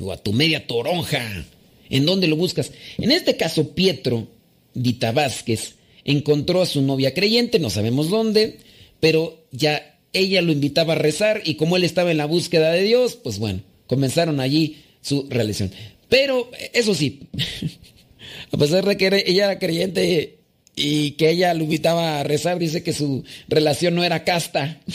[0.00, 1.44] o a tu media toronja.
[1.90, 2.72] ¿En dónde lo buscas?
[2.98, 4.28] En este caso, Pietro
[4.74, 5.74] Dita Vázquez
[6.04, 8.58] encontró a su novia creyente, no sabemos dónde,
[9.00, 12.82] pero ya ella lo invitaba a rezar y como él estaba en la búsqueda de
[12.82, 15.70] Dios, pues bueno, comenzaron allí su relación.
[16.08, 17.28] Pero eso sí,
[18.52, 20.38] a pesar de que ella era creyente
[20.74, 24.80] y que ella lo invitaba a rezar, dice que su relación no era casta.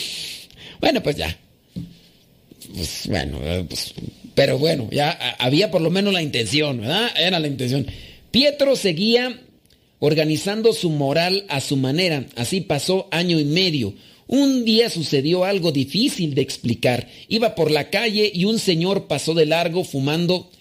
[0.80, 1.36] Bueno, pues ya,
[2.74, 3.94] pues bueno, eh, pues,
[4.36, 7.10] Pero bueno, ya había por lo menos la intención, ¿verdad?
[7.18, 7.88] Era la intención.
[8.32, 9.40] Pietro seguía
[10.00, 12.26] organizando su moral a su manera.
[12.36, 13.94] Así pasó año y medio.
[14.28, 17.08] Un día sucedió algo difícil de explicar.
[17.30, 20.52] Iba por la calle y un señor pasó de largo fumando.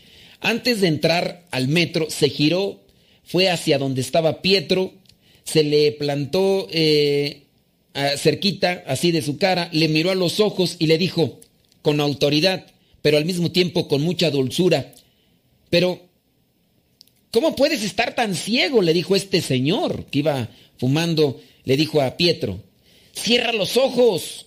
[0.40, 2.80] Antes de entrar al metro, se giró,
[3.24, 4.92] fue hacia donde estaba Pietro,
[5.44, 7.42] se le plantó eh,
[8.16, 11.40] cerquita, así de su cara, le miró a los ojos y le dijo,
[11.86, 12.66] con autoridad,
[13.00, 14.92] pero al mismo tiempo con mucha dulzura,
[15.70, 16.00] pero,
[17.30, 18.82] ¿cómo puedes estar tan ciego?
[18.82, 22.60] le dijo este señor que iba fumando, le dijo a Pietro.
[23.12, 24.46] Cierra los ojos,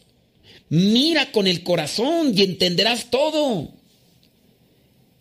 [0.67, 3.71] mira con el corazón y entenderás todo.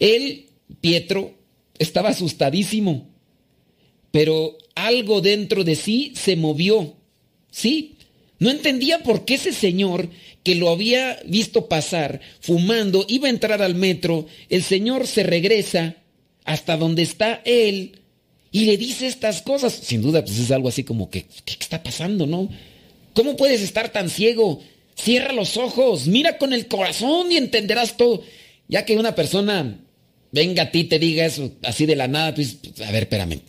[0.00, 0.46] Él,
[0.80, 1.34] Pietro,
[1.78, 3.08] estaba asustadísimo,
[4.10, 6.96] pero algo dentro de sí se movió.
[7.52, 7.94] Sí,
[8.38, 10.08] no entendía por qué ese señor
[10.44, 15.96] que lo había visto pasar fumando iba a entrar al metro, el señor se regresa
[16.44, 18.00] hasta donde está él
[18.50, 19.74] y le dice estas cosas.
[19.74, 22.48] Sin duda, pues es algo así como que, ¿qué está pasando, no?
[23.12, 24.62] ¿Cómo puedes estar tan ciego?
[24.96, 28.22] Cierra los ojos, mira con el corazón y entenderás todo.
[28.68, 29.80] Ya que una persona
[30.30, 33.40] venga a ti y te diga eso así de la nada, pues, a ver, espérame.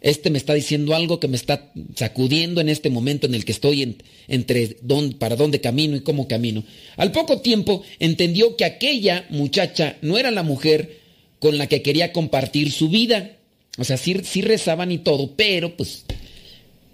[0.00, 3.52] Este me está diciendo algo que me está sacudiendo en este momento en el que
[3.52, 3.96] estoy
[4.28, 6.64] entre dónde, para dónde camino y cómo camino.
[6.96, 10.98] Al poco tiempo entendió que aquella muchacha no era la mujer
[11.40, 13.36] con la que quería compartir su vida.
[13.76, 16.04] O sea, sí, rezaban y todo, pero pues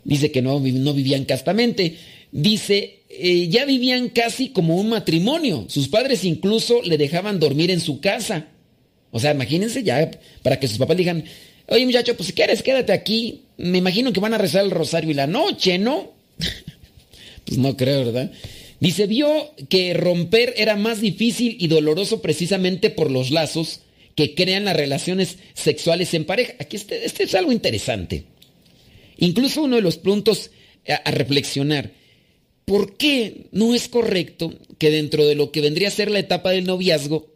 [0.04, 1.96] Dice que no, no vivían castamente.
[2.30, 5.64] Dice, eh, ya vivían casi como un matrimonio.
[5.68, 8.48] Sus padres incluso le dejaban dormir en su casa.
[9.10, 10.10] O sea, imagínense ya,
[10.42, 11.24] para que sus papás digan,
[11.68, 13.42] oye muchacho, pues si quieres, quédate aquí.
[13.56, 16.12] Me imagino que van a rezar el rosario y la noche, ¿no?
[17.44, 18.32] pues no creo, ¿verdad?
[18.80, 23.80] Dice, vio que romper era más difícil y doloroso precisamente por los lazos
[24.14, 26.54] que crean las relaciones sexuales en pareja.
[26.58, 28.24] Aquí este, este es algo interesante.
[29.16, 30.50] Incluso uno de los puntos
[30.86, 31.92] a, reflexionar,
[32.64, 36.50] ¿por qué no es correcto que dentro de lo que vendría a ser la etapa
[36.50, 37.32] del noviazgo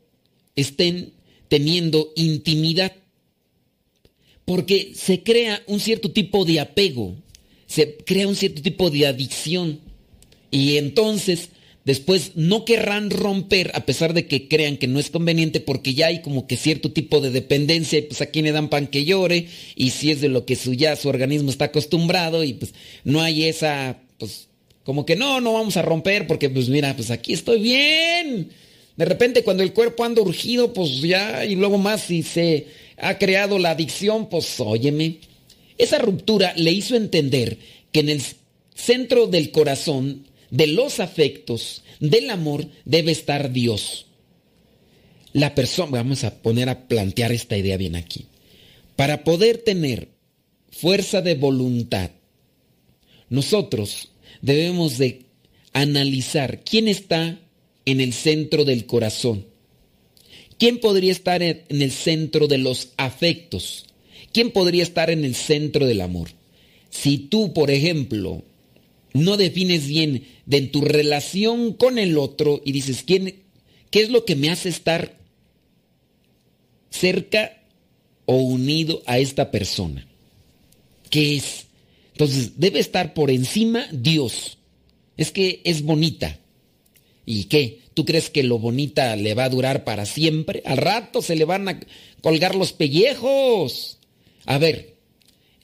[0.56, 1.12] estén
[1.48, 2.92] teniendo intimidad?
[4.48, 7.14] Porque se crea un cierto tipo de apego,
[7.66, 9.78] se crea un cierto tipo de adicción.
[10.50, 11.50] Y entonces
[11.84, 16.06] después no querrán romper a pesar de que crean que no es conveniente porque ya
[16.06, 19.48] hay como que cierto tipo de dependencia y pues aquí le dan pan que llore
[19.76, 22.72] y si es de lo que su, ya su organismo está acostumbrado y pues
[23.04, 24.48] no hay esa pues
[24.82, 28.48] como que no, no vamos a romper porque pues mira, pues aquí estoy bien.
[28.96, 32.66] De repente cuando el cuerpo anda urgido pues ya y luego más si se
[33.00, 35.18] ha creado la adicción pues óyeme.
[35.76, 37.58] Esa ruptura le hizo entender
[37.92, 38.22] que en el
[38.74, 44.06] centro del corazón de los afectos, del amor, debe estar Dios.
[45.32, 48.26] La persona, vamos a poner a plantear esta idea bien aquí.
[48.96, 50.08] Para poder tener
[50.70, 52.10] fuerza de voluntad,
[53.28, 55.26] nosotros debemos de
[55.72, 57.38] analizar quién está
[57.84, 59.46] en el centro del corazón.
[60.58, 63.86] ¿Quién podría estar en el centro de los afectos?
[64.32, 66.30] ¿Quién podría estar en el centro del amor?
[66.90, 68.42] Si tú, por ejemplo,
[69.12, 73.42] no defines bien de tu relación con el otro y dices, ¿quién,
[73.90, 75.18] ¿qué es lo que me hace estar
[76.90, 77.62] cerca
[78.26, 80.06] o unido a esta persona?
[81.10, 81.66] ¿Qué es?
[82.12, 84.58] Entonces, debe estar por encima Dios.
[85.16, 86.38] Es que es bonita.
[87.24, 87.80] ¿Y qué?
[87.98, 90.62] ¿Tú crees que lo bonita le va a durar para siempre?
[90.64, 91.80] Al rato se le van a
[92.22, 93.98] colgar los pellejos.
[94.46, 94.94] A ver,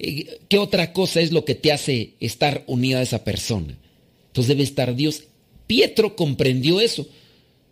[0.00, 3.78] eh, ¿Qué otra cosa es lo que te hace estar unida a esa persona?
[4.26, 5.22] Entonces debe estar Dios.
[5.68, 7.06] Pietro comprendió eso.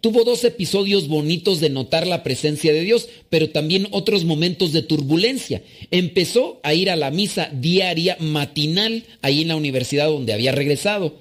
[0.00, 4.82] Tuvo dos episodios bonitos de notar la presencia de Dios, pero también otros momentos de
[4.82, 5.64] turbulencia.
[5.90, 11.16] Empezó a ir a la misa diaria matinal ahí en la universidad donde había regresado.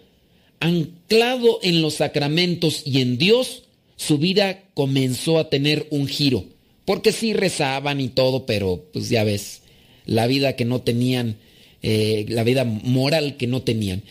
[0.62, 3.64] Anclado en los sacramentos y en Dios,
[3.98, 6.46] su vida comenzó a tener un giro.
[6.86, 9.62] Porque sí rezaban y todo, pero pues ya ves,
[10.06, 11.38] la vida que no tenían,
[11.82, 14.04] eh, la vida moral que no tenían.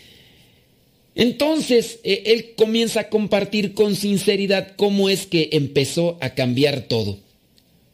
[1.15, 7.19] Entonces, eh, él comienza a compartir con sinceridad cómo es que empezó a cambiar todo.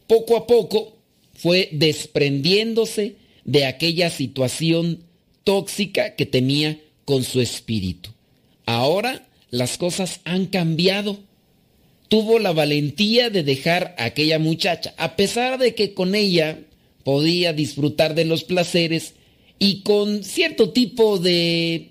[0.06, 0.96] Poco a poco
[1.34, 5.00] fue desprendiéndose de aquella situación
[5.44, 8.15] tóxica que tenía con su espíritu.
[8.66, 11.18] Ahora las cosas han cambiado.
[12.08, 16.60] Tuvo la valentía de dejar a aquella muchacha, a pesar de que con ella
[17.02, 19.14] podía disfrutar de los placeres
[19.58, 21.90] y con cierto tipo de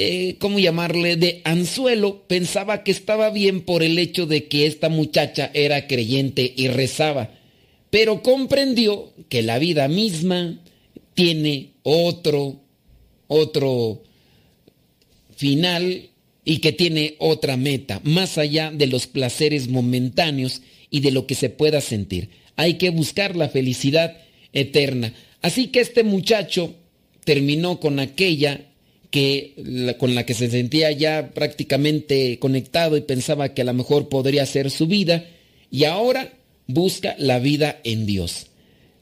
[0.00, 4.88] eh, ¿cómo llamarle?, de anzuelo, pensaba que estaba bien por el hecho de que esta
[4.88, 7.30] muchacha era creyente y rezaba,
[7.90, 10.60] pero comprendió que la vida misma
[11.14, 12.60] tiene otro,
[13.26, 14.02] otro
[15.38, 16.10] final
[16.44, 21.36] y que tiene otra meta, más allá de los placeres momentáneos y de lo que
[21.36, 22.30] se pueda sentir.
[22.56, 24.16] Hay que buscar la felicidad
[24.52, 25.14] eterna.
[25.42, 26.74] Así que este muchacho
[27.24, 28.62] terminó con aquella
[29.10, 34.08] que con la que se sentía ya prácticamente conectado y pensaba que a lo mejor
[34.08, 35.24] podría ser su vida
[35.70, 36.32] y ahora
[36.66, 38.46] busca la vida en Dios.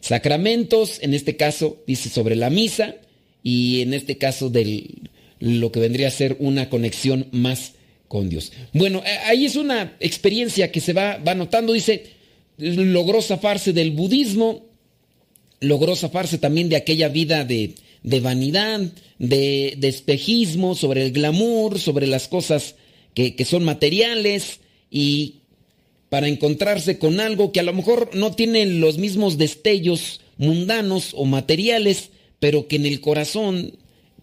[0.01, 2.95] Sacramentos, en este caso dice sobre la misa
[3.43, 4.87] y en este caso de
[5.39, 7.73] lo que vendría a ser una conexión más
[8.09, 8.53] con Dios.
[8.73, 12.05] Bueno, eh, ahí es una experiencia que se va, va notando, dice,
[12.59, 14.67] logró zafarse del budismo,
[15.61, 18.81] logró zafarse también de aquella vida de, de vanidad,
[19.19, 22.77] de, espejismo, sobre el glamour, sobre las cosas
[23.15, 24.61] que, que son materiales
[24.91, 25.37] y
[26.09, 31.25] para encontrarse con algo que a lo mejor no tiene los mismos destellos mundanos o
[31.25, 33.77] materiales, pero que en el corazón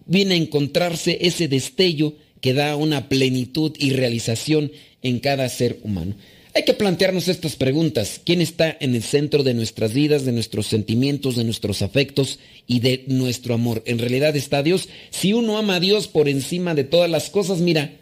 [0.06, 4.70] viene a encontrarse ese destello que da una plenitud y realización
[5.02, 6.14] en cada ser humano.
[6.56, 8.20] Hay que plantearnos estas preguntas.
[8.24, 12.38] ¿Quién está en el centro de nuestras vidas, de nuestros sentimientos, de nuestros afectos
[12.68, 13.82] y de nuestro amor?
[13.86, 14.88] ¿En realidad está Dios?
[15.10, 17.96] Si uno ama a Dios por encima de todas las cosas, mira,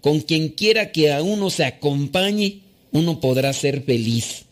[0.00, 2.60] con quien quiera que a uno se acompañe,
[2.92, 4.44] uno podrá ser feliz.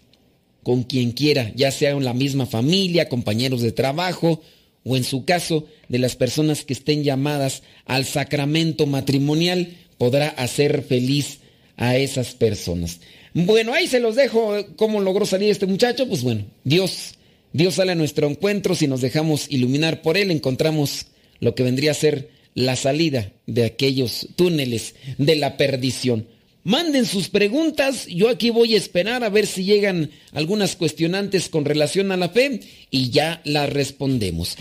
[0.65, 4.43] Con quien quiera, ya sea en la misma familia, compañeros de trabajo,
[4.85, 10.83] o en su caso, de las personas que estén llamadas al sacramento matrimonial, podrá hacer
[10.83, 11.41] feliz
[11.77, 13.01] a esas personas.
[13.35, 14.55] Bueno, ahí se los dejo.
[14.77, 16.09] ¿Cómo logró salir este muchacho?
[16.09, 17.15] Pues bueno, Dios,
[17.53, 18.75] Dios sale a nuestro encuentro.
[18.75, 21.07] Si nos dejamos iluminar por Él, encontramos
[21.41, 26.27] lo que vendría a ser la salida de aquellos túneles de la perdición.
[26.69, 31.65] Manden sus preguntas, yo aquí voy a esperar a ver si llegan algunas cuestionantes con
[31.65, 32.61] relación a la fe
[32.91, 34.55] y ya las respondemos.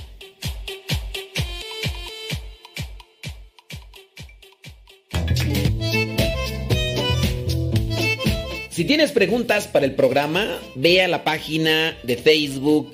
[8.70, 12.94] Si tienes preguntas para el programa, ve a la página de Facebook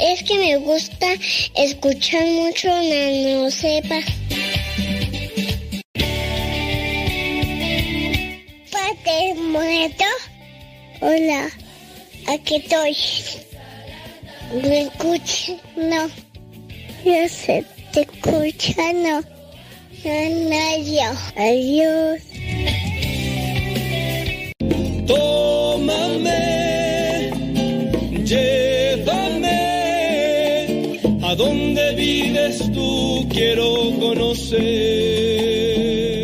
[0.00, 1.06] Es que me gusta
[1.54, 4.00] escuchar mucho Nano Sepa.
[8.72, 10.04] Padre muerto.
[11.00, 11.50] Hola,
[12.28, 12.96] aquí estoy.
[14.62, 15.56] ¿Me escuchas?
[15.76, 16.08] No.
[17.04, 19.22] Yo sé, te escucha, no.
[20.02, 22.20] No, Adiós.
[25.06, 26.49] Tómame.
[31.40, 34.60] Dónde vives tú quiero conocer.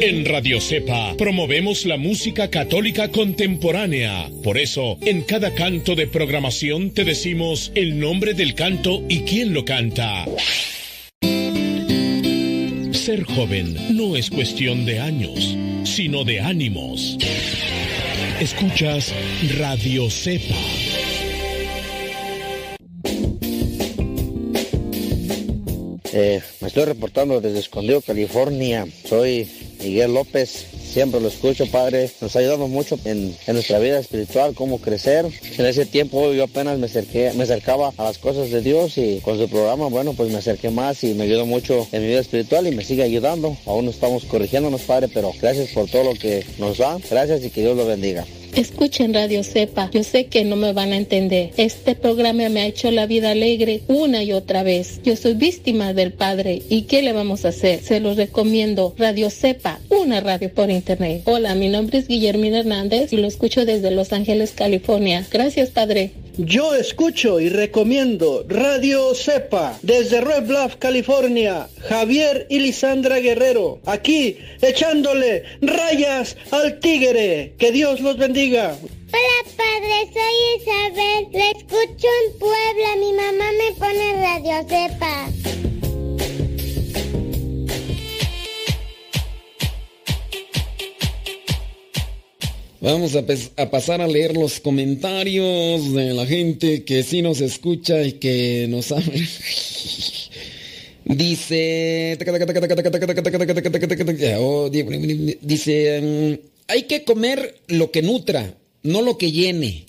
[0.02, 4.28] En Radio Cepa promovemos la música católica contemporánea.
[4.44, 9.54] Por eso, en cada canto de programación te decimos el nombre del canto y quién
[9.54, 10.26] lo canta.
[12.92, 17.16] Ser joven no es cuestión de años, sino de ánimos.
[18.38, 19.14] Escuchas
[19.56, 21.05] Radio Cepa.
[26.18, 28.86] Eh, me estoy reportando desde Escondido, California.
[29.04, 29.46] Soy
[29.80, 30.48] Miguel López.
[30.82, 32.10] Siempre lo escucho, Padre.
[32.22, 35.26] Nos ha ayudado mucho en, nuestra vida espiritual, cómo crecer.
[35.58, 39.20] En ese tiempo yo apenas me, acerqué, me acercaba a las cosas de Dios y
[39.20, 42.20] con su programa, bueno, pues me acerqué más y me ayudó mucho en mi vida
[42.20, 43.54] espiritual y me sigue ayudando.
[43.66, 46.96] Aún no estamos corrigiéndonos, Padre, pero gracias por todo lo que nos da.
[47.10, 48.24] Gracias y que Dios lo bendiga.
[48.56, 49.90] Escuchen Radio Sepa.
[49.92, 51.50] Yo sé que no me van a entender.
[51.58, 54.98] Este programa me ha hecho la vida alegre una y otra vez.
[55.04, 56.62] Yo soy víctima del Padre.
[56.70, 57.82] ¿Y qué le vamos a hacer?
[57.82, 58.94] Se los recomiendo.
[58.96, 61.20] Radio Sepa, una radio por internet.
[61.26, 65.26] Hola, mi nombre es Guillermina Hernández y lo escucho desde Los Ángeles, California.
[65.30, 66.12] Gracias, Padre.
[66.38, 71.68] Yo escucho y recomiendo Radio Cepa desde Red Bluff, California.
[71.88, 77.54] Javier y Lisandra Guerrero, aquí echándole rayas al tigre.
[77.58, 78.45] Que Dios los bendiga.
[78.46, 78.78] Hola,
[79.56, 81.26] padre, soy Isabel.
[81.32, 82.94] Le escucho en Puebla.
[83.00, 85.14] Mi mamá me pone Radio Cepa.
[92.80, 93.26] Vamos a,
[93.68, 98.92] pasar a leer los comentarios de la gente que sí nos escucha y que nos
[98.92, 99.12] habla.
[101.04, 102.16] dice...
[105.40, 106.55] Dice...
[106.68, 109.86] Hay que comer lo que nutra, no lo que llene.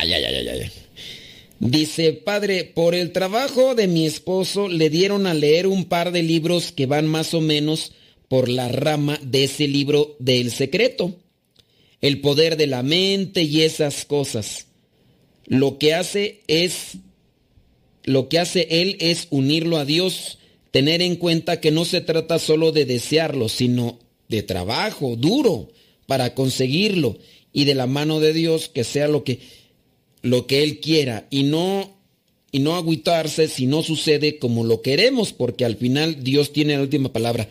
[0.00, 0.70] Ay, ay, ay, ay.
[1.60, 6.22] Dice, padre, por el trabajo de mi esposo le dieron a leer un par de
[6.22, 7.92] libros que van más o menos
[8.28, 11.16] por la rama de ese libro del secreto.
[12.00, 14.66] El poder de la mente y esas cosas.
[15.46, 16.98] Lo que hace es,
[18.04, 20.38] lo que hace él es unirlo a Dios,
[20.70, 25.70] tener en cuenta que no se trata solo de desearlo, sino de trabajo duro
[26.08, 27.18] para conseguirlo
[27.52, 29.40] y de la mano de Dios que sea lo que
[30.22, 31.98] lo que Él quiera y no,
[32.50, 36.80] y no agüitarse si no sucede como lo queremos, porque al final Dios tiene la
[36.80, 37.50] última palabra.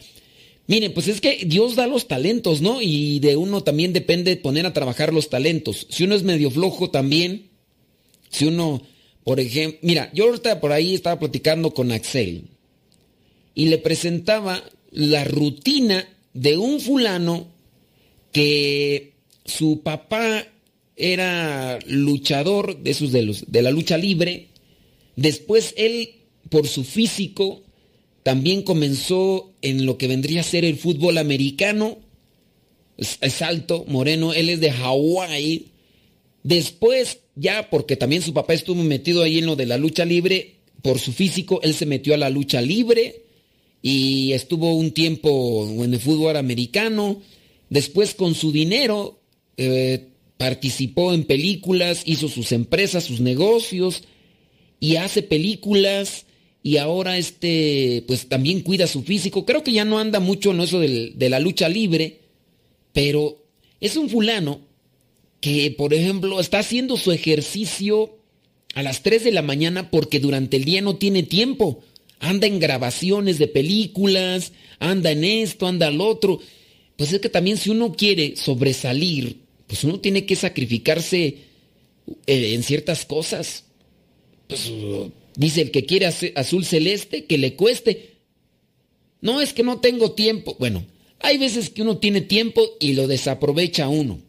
[0.66, 2.82] Miren, pues es que Dios da los talentos, ¿no?
[2.82, 5.86] Y de uno también depende poner a trabajar los talentos.
[5.92, 7.50] Si uno es medio flojo también,
[8.30, 8.82] si uno,
[9.24, 12.46] por ejemplo, mira, yo ahorita por ahí estaba platicando con Axel
[13.54, 17.56] y le presentaba la rutina de un fulano
[18.32, 19.14] que
[19.46, 20.46] su papá
[20.96, 24.48] era luchador de esos de, los, de la lucha libre.
[25.16, 26.16] Después él,
[26.50, 27.62] por su físico,
[28.24, 32.00] también comenzó en lo que vendría a ser el fútbol americano.
[32.98, 35.68] Es, alto, moreno, él es de Hawái.
[36.44, 40.56] Después, ya porque también su papá estuvo metido ahí en lo de la lucha libre,
[40.82, 43.24] por su físico, él se metió a la lucha libre
[43.82, 47.22] y estuvo un tiempo en el fútbol americano.
[47.70, 49.20] Después, con su dinero,
[49.58, 54.04] eh, participó en películas, hizo sus empresas, sus negocios
[54.80, 56.26] y hace películas
[56.62, 59.46] y ahora este pues también cuida su físico.
[59.46, 62.22] Creo que ya no anda mucho en eso de la lucha libre,
[62.94, 63.44] pero
[63.80, 64.62] es un fulano
[65.40, 68.18] que, por ejemplo, está haciendo su ejercicio
[68.74, 71.84] a las 3 de la mañana porque durante el día no tiene tiempo.
[72.20, 76.40] Anda en grabaciones de películas, anda en esto, anda al otro.
[76.98, 81.26] Pues es que también si uno quiere sobresalir pues uno tiene que sacrificarse
[82.26, 83.66] eh, en ciertas cosas.
[84.48, 84.72] Pues
[85.36, 88.16] dice el que quiere azul celeste, que le cueste.
[89.22, 90.56] No es que no tengo tiempo.
[90.58, 90.86] Bueno,
[91.20, 94.20] hay veces que uno tiene tiempo y lo desaprovecha uno.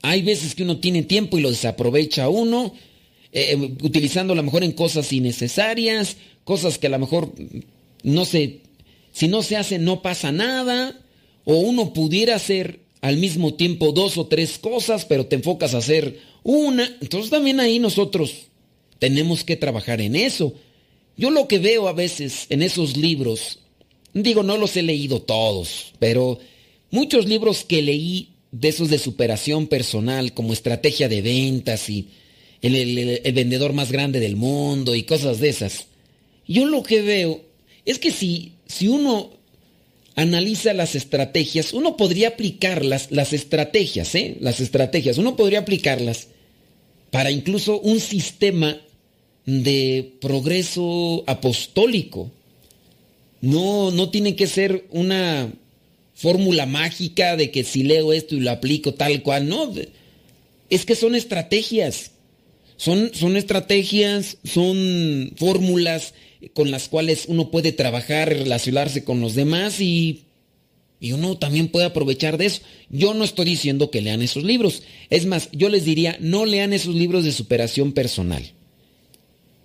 [0.00, 2.74] Hay veces que uno tiene tiempo y lo desaprovecha uno,
[3.32, 7.32] eh, utilizando a lo mejor en cosas innecesarias, cosas que a lo mejor
[8.02, 8.60] no se,
[9.12, 11.01] si no se hace no pasa nada,
[11.44, 15.78] o uno pudiera hacer al mismo tiempo dos o tres cosas, pero te enfocas a
[15.78, 16.96] hacer una.
[17.00, 18.46] Entonces también ahí nosotros
[18.98, 20.54] tenemos que trabajar en eso.
[21.16, 23.58] Yo lo que veo a veces en esos libros,
[24.14, 26.38] digo, no los he leído todos, pero
[26.90, 32.08] muchos libros que leí de esos de superación personal, como estrategia de ventas y
[32.60, 32.74] el,
[33.24, 35.86] el vendedor más grande del mundo y cosas de esas.
[36.46, 37.40] Yo lo que veo
[37.84, 39.30] es que si, si uno
[40.14, 44.36] analiza las estrategias, uno podría aplicarlas, las estrategias, ¿eh?
[44.40, 46.28] Las estrategias, uno podría aplicarlas
[47.10, 48.78] para incluso un sistema
[49.46, 52.30] de progreso apostólico.
[53.40, 55.52] No, no tiene que ser una
[56.14, 59.72] fórmula mágica de que si leo esto y lo aplico tal cual, no.
[60.70, 62.12] Es que son estrategias.
[62.76, 66.14] Son, son estrategias, son fórmulas
[66.54, 70.24] con las cuales uno puede trabajar, relacionarse con los demás y,
[71.00, 72.62] y uno también puede aprovechar de eso.
[72.90, 74.82] Yo no estoy diciendo que lean esos libros.
[75.10, 78.52] Es más, yo les diría, no lean esos libros de superación personal.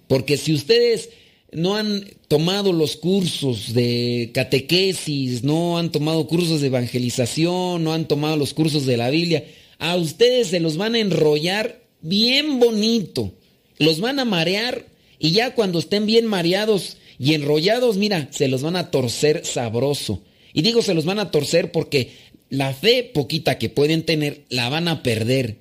[0.07, 1.09] Porque si ustedes
[1.51, 8.07] no han tomado los cursos de catequesis, no han tomado cursos de evangelización, no han
[8.07, 9.45] tomado los cursos de la Biblia,
[9.79, 13.33] a ustedes se los van a enrollar bien bonito.
[13.77, 14.85] Los van a marear
[15.19, 20.21] y ya cuando estén bien mareados y enrollados, mira, se los van a torcer sabroso.
[20.53, 22.11] Y digo se los van a torcer porque
[22.49, 25.57] la fe poquita que pueden tener la van a perder.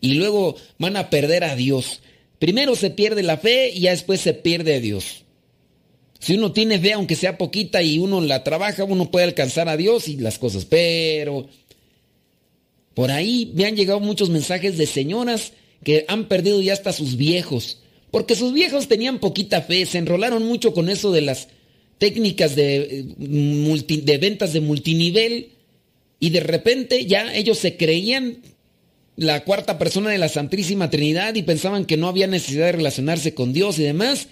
[0.00, 2.00] Y luego van a perder a Dios.
[2.38, 5.24] Primero se pierde la fe y ya después se pierde a Dios.
[6.18, 9.76] Si uno tiene fe, aunque sea poquita, y uno la trabaja, uno puede alcanzar a
[9.76, 10.64] Dios y las cosas.
[10.64, 11.48] Pero
[12.94, 17.16] por ahí me han llegado muchos mensajes de señoras que han perdido ya hasta sus
[17.16, 17.81] viejos
[18.12, 21.48] porque sus viejos tenían poquita fe, se enrolaron mucho con eso de las
[21.98, 25.48] técnicas de, eh, de ventas de multinivel
[26.20, 28.38] y de repente ya ellos se creían
[29.16, 33.34] la cuarta persona de la Santísima Trinidad y pensaban que no había necesidad de relacionarse
[33.34, 34.28] con Dios y demás,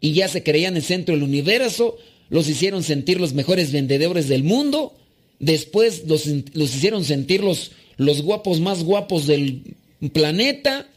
[0.00, 1.96] y ya se creían el centro del universo,
[2.28, 4.94] los hicieron sentir los mejores vendedores del mundo,
[5.38, 9.76] después los, los hicieron sentir los, los guapos más guapos del
[10.12, 10.91] planeta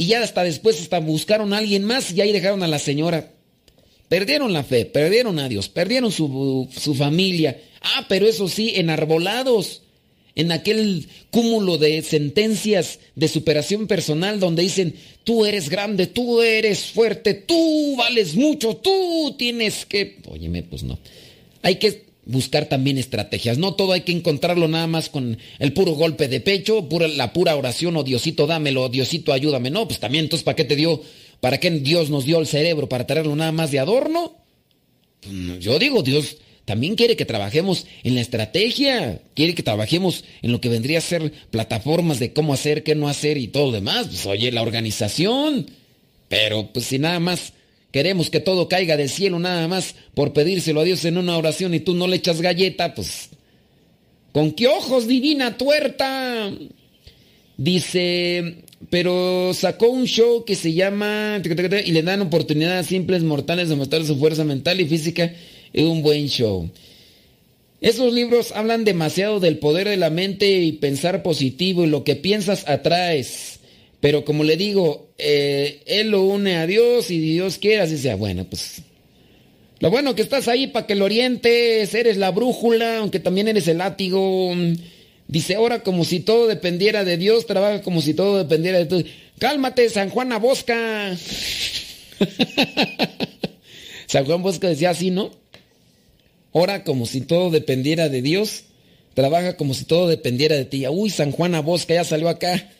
[0.00, 3.32] y ya hasta después hasta buscaron a alguien más y ahí dejaron a la señora.
[4.08, 7.60] Perdieron la fe, perdieron a Dios, perdieron su, su familia.
[7.82, 9.82] Ah, pero eso sí, enarbolados
[10.34, 16.86] en aquel cúmulo de sentencias de superación personal donde dicen, tú eres grande, tú eres
[16.86, 20.16] fuerte, tú vales mucho, tú tienes que...
[20.30, 20.98] Óyeme, pues no.
[21.60, 23.58] Hay que buscar también estrategias.
[23.58, 27.32] No todo hay que encontrarlo nada más con el puro golpe de pecho, pura, la
[27.32, 29.70] pura oración o Diosito dámelo, Diosito ayúdame.
[29.70, 31.02] No, pues también entonces ¿para qué te dio?
[31.40, 32.88] ¿Para qué Dios nos dio el cerebro?
[32.88, 34.36] ¿Para traerlo nada más de adorno?
[35.20, 40.52] Pues, yo digo, Dios también quiere que trabajemos en la estrategia, quiere que trabajemos en
[40.52, 43.72] lo que vendría a ser plataformas de cómo hacer, qué no hacer y todo lo
[43.72, 44.06] demás.
[44.06, 45.66] Pues oye, la organización.
[46.28, 47.54] Pero pues si nada más
[47.92, 51.74] queremos que todo caiga del cielo, nada más por pedírselo a Dios en una oración
[51.74, 53.30] y tú no le echas galleta, pues...
[54.32, 56.52] ¿Con qué ojos, divina tuerta?
[57.56, 61.42] Dice, pero sacó un show que se llama...
[61.84, 65.32] y le dan oportunidad a simples mortales de mostrar su fuerza mental y física
[65.72, 66.70] es un buen show.
[67.80, 72.16] Esos libros hablan demasiado del poder de la mente y pensar positivo y lo que
[72.16, 73.59] piensas atraes.
[74.00, 78.16] Pero como le digo, eh, él lo une a Dios y Dios quiere, así sea.
[78.16, 78.82] Bueno, pues
[79.78, 83.68] lo bueno que estás ahí para que lo orientes, eres la brújula, aunque también eres
[83.68, 84.52] el látigo.
[85.28, 89.04] Dice, ahora como si todo dependiera de Dios, trabaja como si todo dependiera de tú.
[89.38, 91.16] Cálmate, San Juana Bosca.
[94.06, 95.30] San Juan Bosca decía así, ¿no?
[96.52, 98.64] Ora como si todo dependiera de Dios.
[99.14, 100.86] Trabaja como si todo dependiera de ti.
[100.88, 102.70] Uy, San Juana Bosca ya salió acá.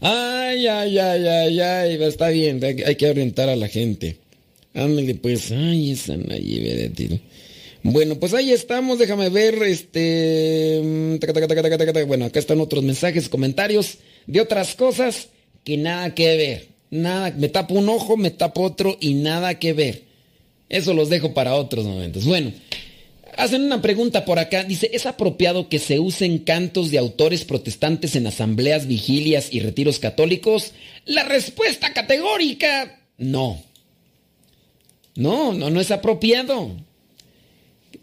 [0.00, 2.02] Ay, ay, ay, ay, ay.
[2.02, 4.16] Está bien, hay que orientar a la gente.
[4.74, 5.50] Ándale, pues.
[5.52, 7.20] Ay, esa naive de ti.
[7.82, 8.98] Bueno, pues ahí estamos.
[8.98, 9.62] Déjame ver.
[9.62, 10.80] Este.
[12.06, 15.28] Bueno, acá están otros mensajes, comentarios de otras cosas
[15.64, 16.68] que nada que ver.
[16.90, 20.02] Nada, me tapo un ojo, me tapo otro y nada que ver.
[20.68, 22.24] Eso los dejo para otros momentos.
[22.24, 22.52] Bueno,
[23.36, 24.64] hacen una pregunta por acá.
[24.64, 29.98] Dice, ¿es apropiado que se usen cantos de autores protestantes en asambleas, vigilias y retiros
[29.98, 30.72] católicos?
[31.04, 33.62] La respuesta categórica, no.
[35.14, 36.76] No, no, no es apropiado.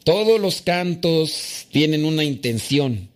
[0.03, 3.09] Todos los cantos tienen una intención.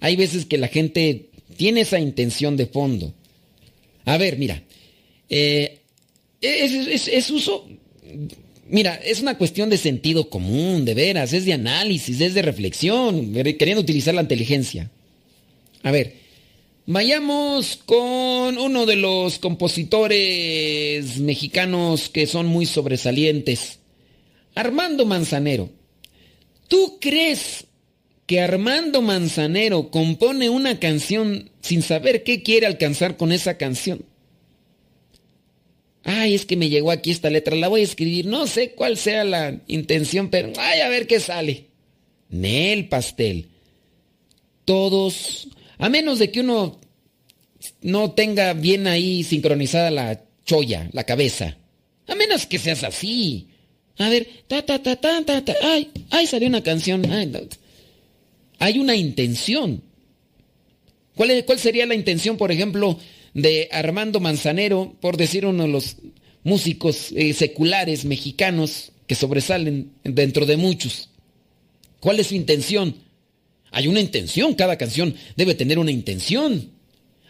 [0.00, 3.14] Hay veces que la gente tiene esa intención de fondo.
[4.04, 4.62] A ver, mira,
[5.28, 5.78] eh,
[6.40, 7.68] es, uso
[8.72, 13.34] Mira, es una cuestión de sentido común, de veras, es de análisis, es de reflexión,
[13.34, 14.90] queriendo utilizar la inteligencia.
[15.82, 16.14] A ver,
[16.86, 23.78] vayamos con uno de los compositores mexicanos que son muy sobresalientes,
[24.54, 25.68] Armando Manzanero.
[26.66, 27.66] ¿Tú crees
[28.24, 34.02] que Armando Manzanero compone una canción sin saber qué quiere alcanzar con esa canción?
[36.04, 38.96] Ay, es que me llegó aquí esta letra, la voy a escribir, no sé cuál
[38.96, 41.66] sea la intención, pero ay, a ver qué sale.
[42.28, 43.48] Nel pastel.
[44.64, 45.48] Todos,
[45.78, 46.80] a menos de que uno
[47.82, 51.56] no tenga bien ahí sincronizada la cholla, la cabeza.
[52.06, 53.48] A menos que seas así.
[53.98, 55.54] A ver, ta, ta, ta, ta, ta, ta.
[55.62, 57.04] Ay, ay, salió una canción.
[58.58, 59.82] Hay una intención.
[61.14, 62.98] ¿Cuál, ¿Cuál sería la intención, por ejemplo,
[63.34, 65.96] de Armando Manzanero, por decir uno de los
[66.44, 71.08] músicos eh, seculares mexicanos que sobresalen dentro de muchos.
[72.00, 72.96] ¿Cuál es su intención?
[73.70, 76.70] Hay una intención, cada canción debe tener una intención.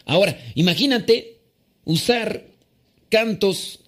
[0.04, 1.38] Ahora, imagínate
[1.84, 2.46] usar
[3.08, 3.80] cantos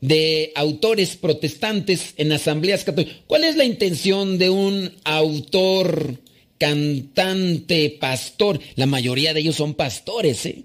[0.00, 3.16] de autores protestantes en asambleas católicas.
[3.26, 6.20] ¿Cuál es la intención de un autor,
[6.58, 8.60] cantante, pastor?
[8.76, 10.64] La mayoría de ellos son pastores, ¿eh?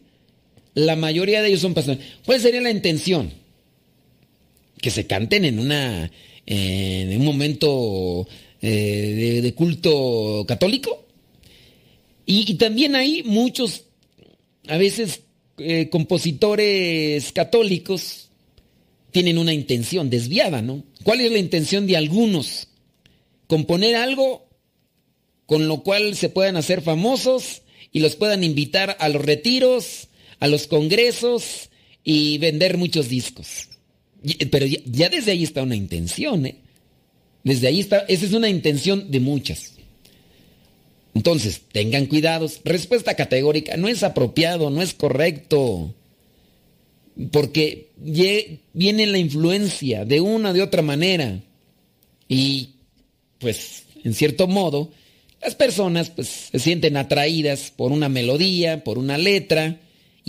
[0.73, 1.99] La mayoría de ellos son pastores.
[2.25, 3.31] ¿Cuál sería la intención?
[4.81, 6.11] Que se canten en una
[6.45, 8.27] en un momento
[8.61, 11.05] eh, de, culto católico.
[12.25, 13.83] Y, también hay muchos,
[14.67, 15.21] a veces,
[15.57, 18.29] eh, compositores católicos
[19.11, 20.83] tienen una intención desviada, ¿no?
[21.03, 22.67] ¿Cuál es la intención de algunos?
[23.47, 24.47] Componer algo
[25.45, 30.08] con lo cual se puedan hacer famosos y los puedan invitar a los retiros
[30.39, 31.69] a los congresos
[32.03, 33.69] y vender muchos discos.
[34.51, 36.55] Pero ya, desde ahí está una intención, ¿eh?
[37.43, 39.73] Desde ahí está, esa es una intención de muchas.
[41.13, 42.61] Entonces, tengan cuidados.
[42.63, 45.93] Respuesta categórica, no es apropiado, no es correcto.
[47.31, 51.41] Porque viene la influencia de una de otra manera.
[52.27, 52.71] Y,
[53.39, 54.91] pues, en cierto modo,
[55.41, 59.79] las personas pues se sienten atraídas por una melodía, por una letra,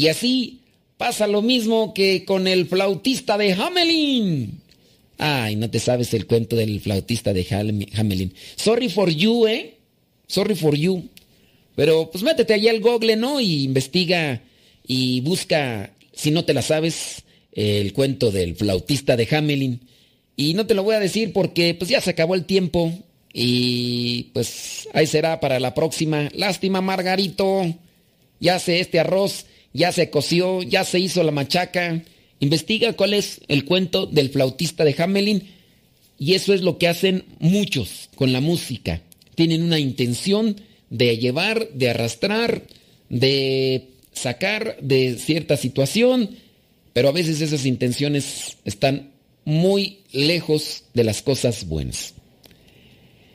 [0.01, 0.61] y así
[0.97, 4.63] pasa lo mismo que con el flautista de Hamelin.
[5.19, 7.47] Ay, no te sabes el cuento del flautista de
[7.95, 8.33] Hamelin.
[8.57, 9.75] Sorry for you, ¿eh?
[10.27, 11.05] Sorry for you.
[11.77, 13.41] Pero pues métete allá al Google, ¿no?
[13.41, 14.41] Y investiga
[14.87, 17.23] y busca, si no te la sabes,
[17.53, 19.81] el cuento del flautista de Hamelin.
[20.35, 22.91] Y no te lo voy a decir porque pues ya se acabó el tiempo.
[23.35, 26.31] Y pues ahí será para la próxima.
[26.33, 27.67] Lástima, Margarito.
[28.41, 32.03] Ya sé este arroz, ya se coció, ya se hizo la machaca.
[32.41, 35.49] Investiga cuál es el cuento del flautista de Hamelin.
[36.19, 39.03] Y eso es lo que hacen muchos con la música.
[39.35, 40.57] Tienen una intención
[40.91, 42.67] de llevar, de arrastrar,
[43.09, 46.37] de sacar de cierta situación,
[46.93, 49.13] pero a veces esas intenciones están
[49.45, 52.15] muy lejos de las cosas buenas.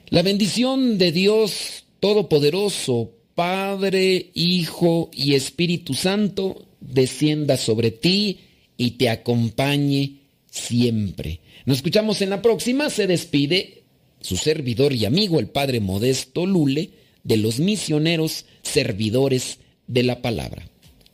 [0.09, 8.39] La bendición de Dios Todopoderoso, Padre, Hijo y Espíritu Santo, descienda sobre ti
[8.77, 11.41] y te acompañe siempre.
[11.65, 12.89] Nos escuchamos en la próxima.
[12.89, 13.83] Se despide
[14.21, 16.91] su servidor y amigo, el Padre Modesto Lule,
[17.23, 20.69] de los misioneros servidores de la palabra.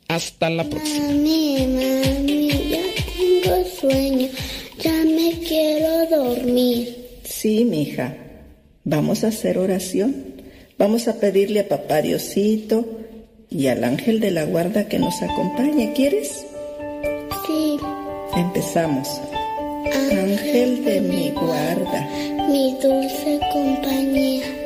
[0.08, 1.08] Hasta la próxima.
[1.08, 2.84] Mami, mami, ya
[3.18, 4.28] tengo sueño,
[4.80, 6.98] ya me quiero dormir.
[7.24, 8.16] Sí, mija.
[8.84, 10.31] Vamos a hacer oración.
[10.82, 12.84] Vamos a pedirle a papá Diosito
[13.52, 15.94] y al ángel de la guarda que nos acompañe.
[15.94, 16.44] ¿Quieres?
[17.46, 17.78] Sí.
[18.36, 19.08] Empezamos.
[20.12, 22.10] Ángel de mi guarda,
[22.50, 24.61] Mi dulce compañía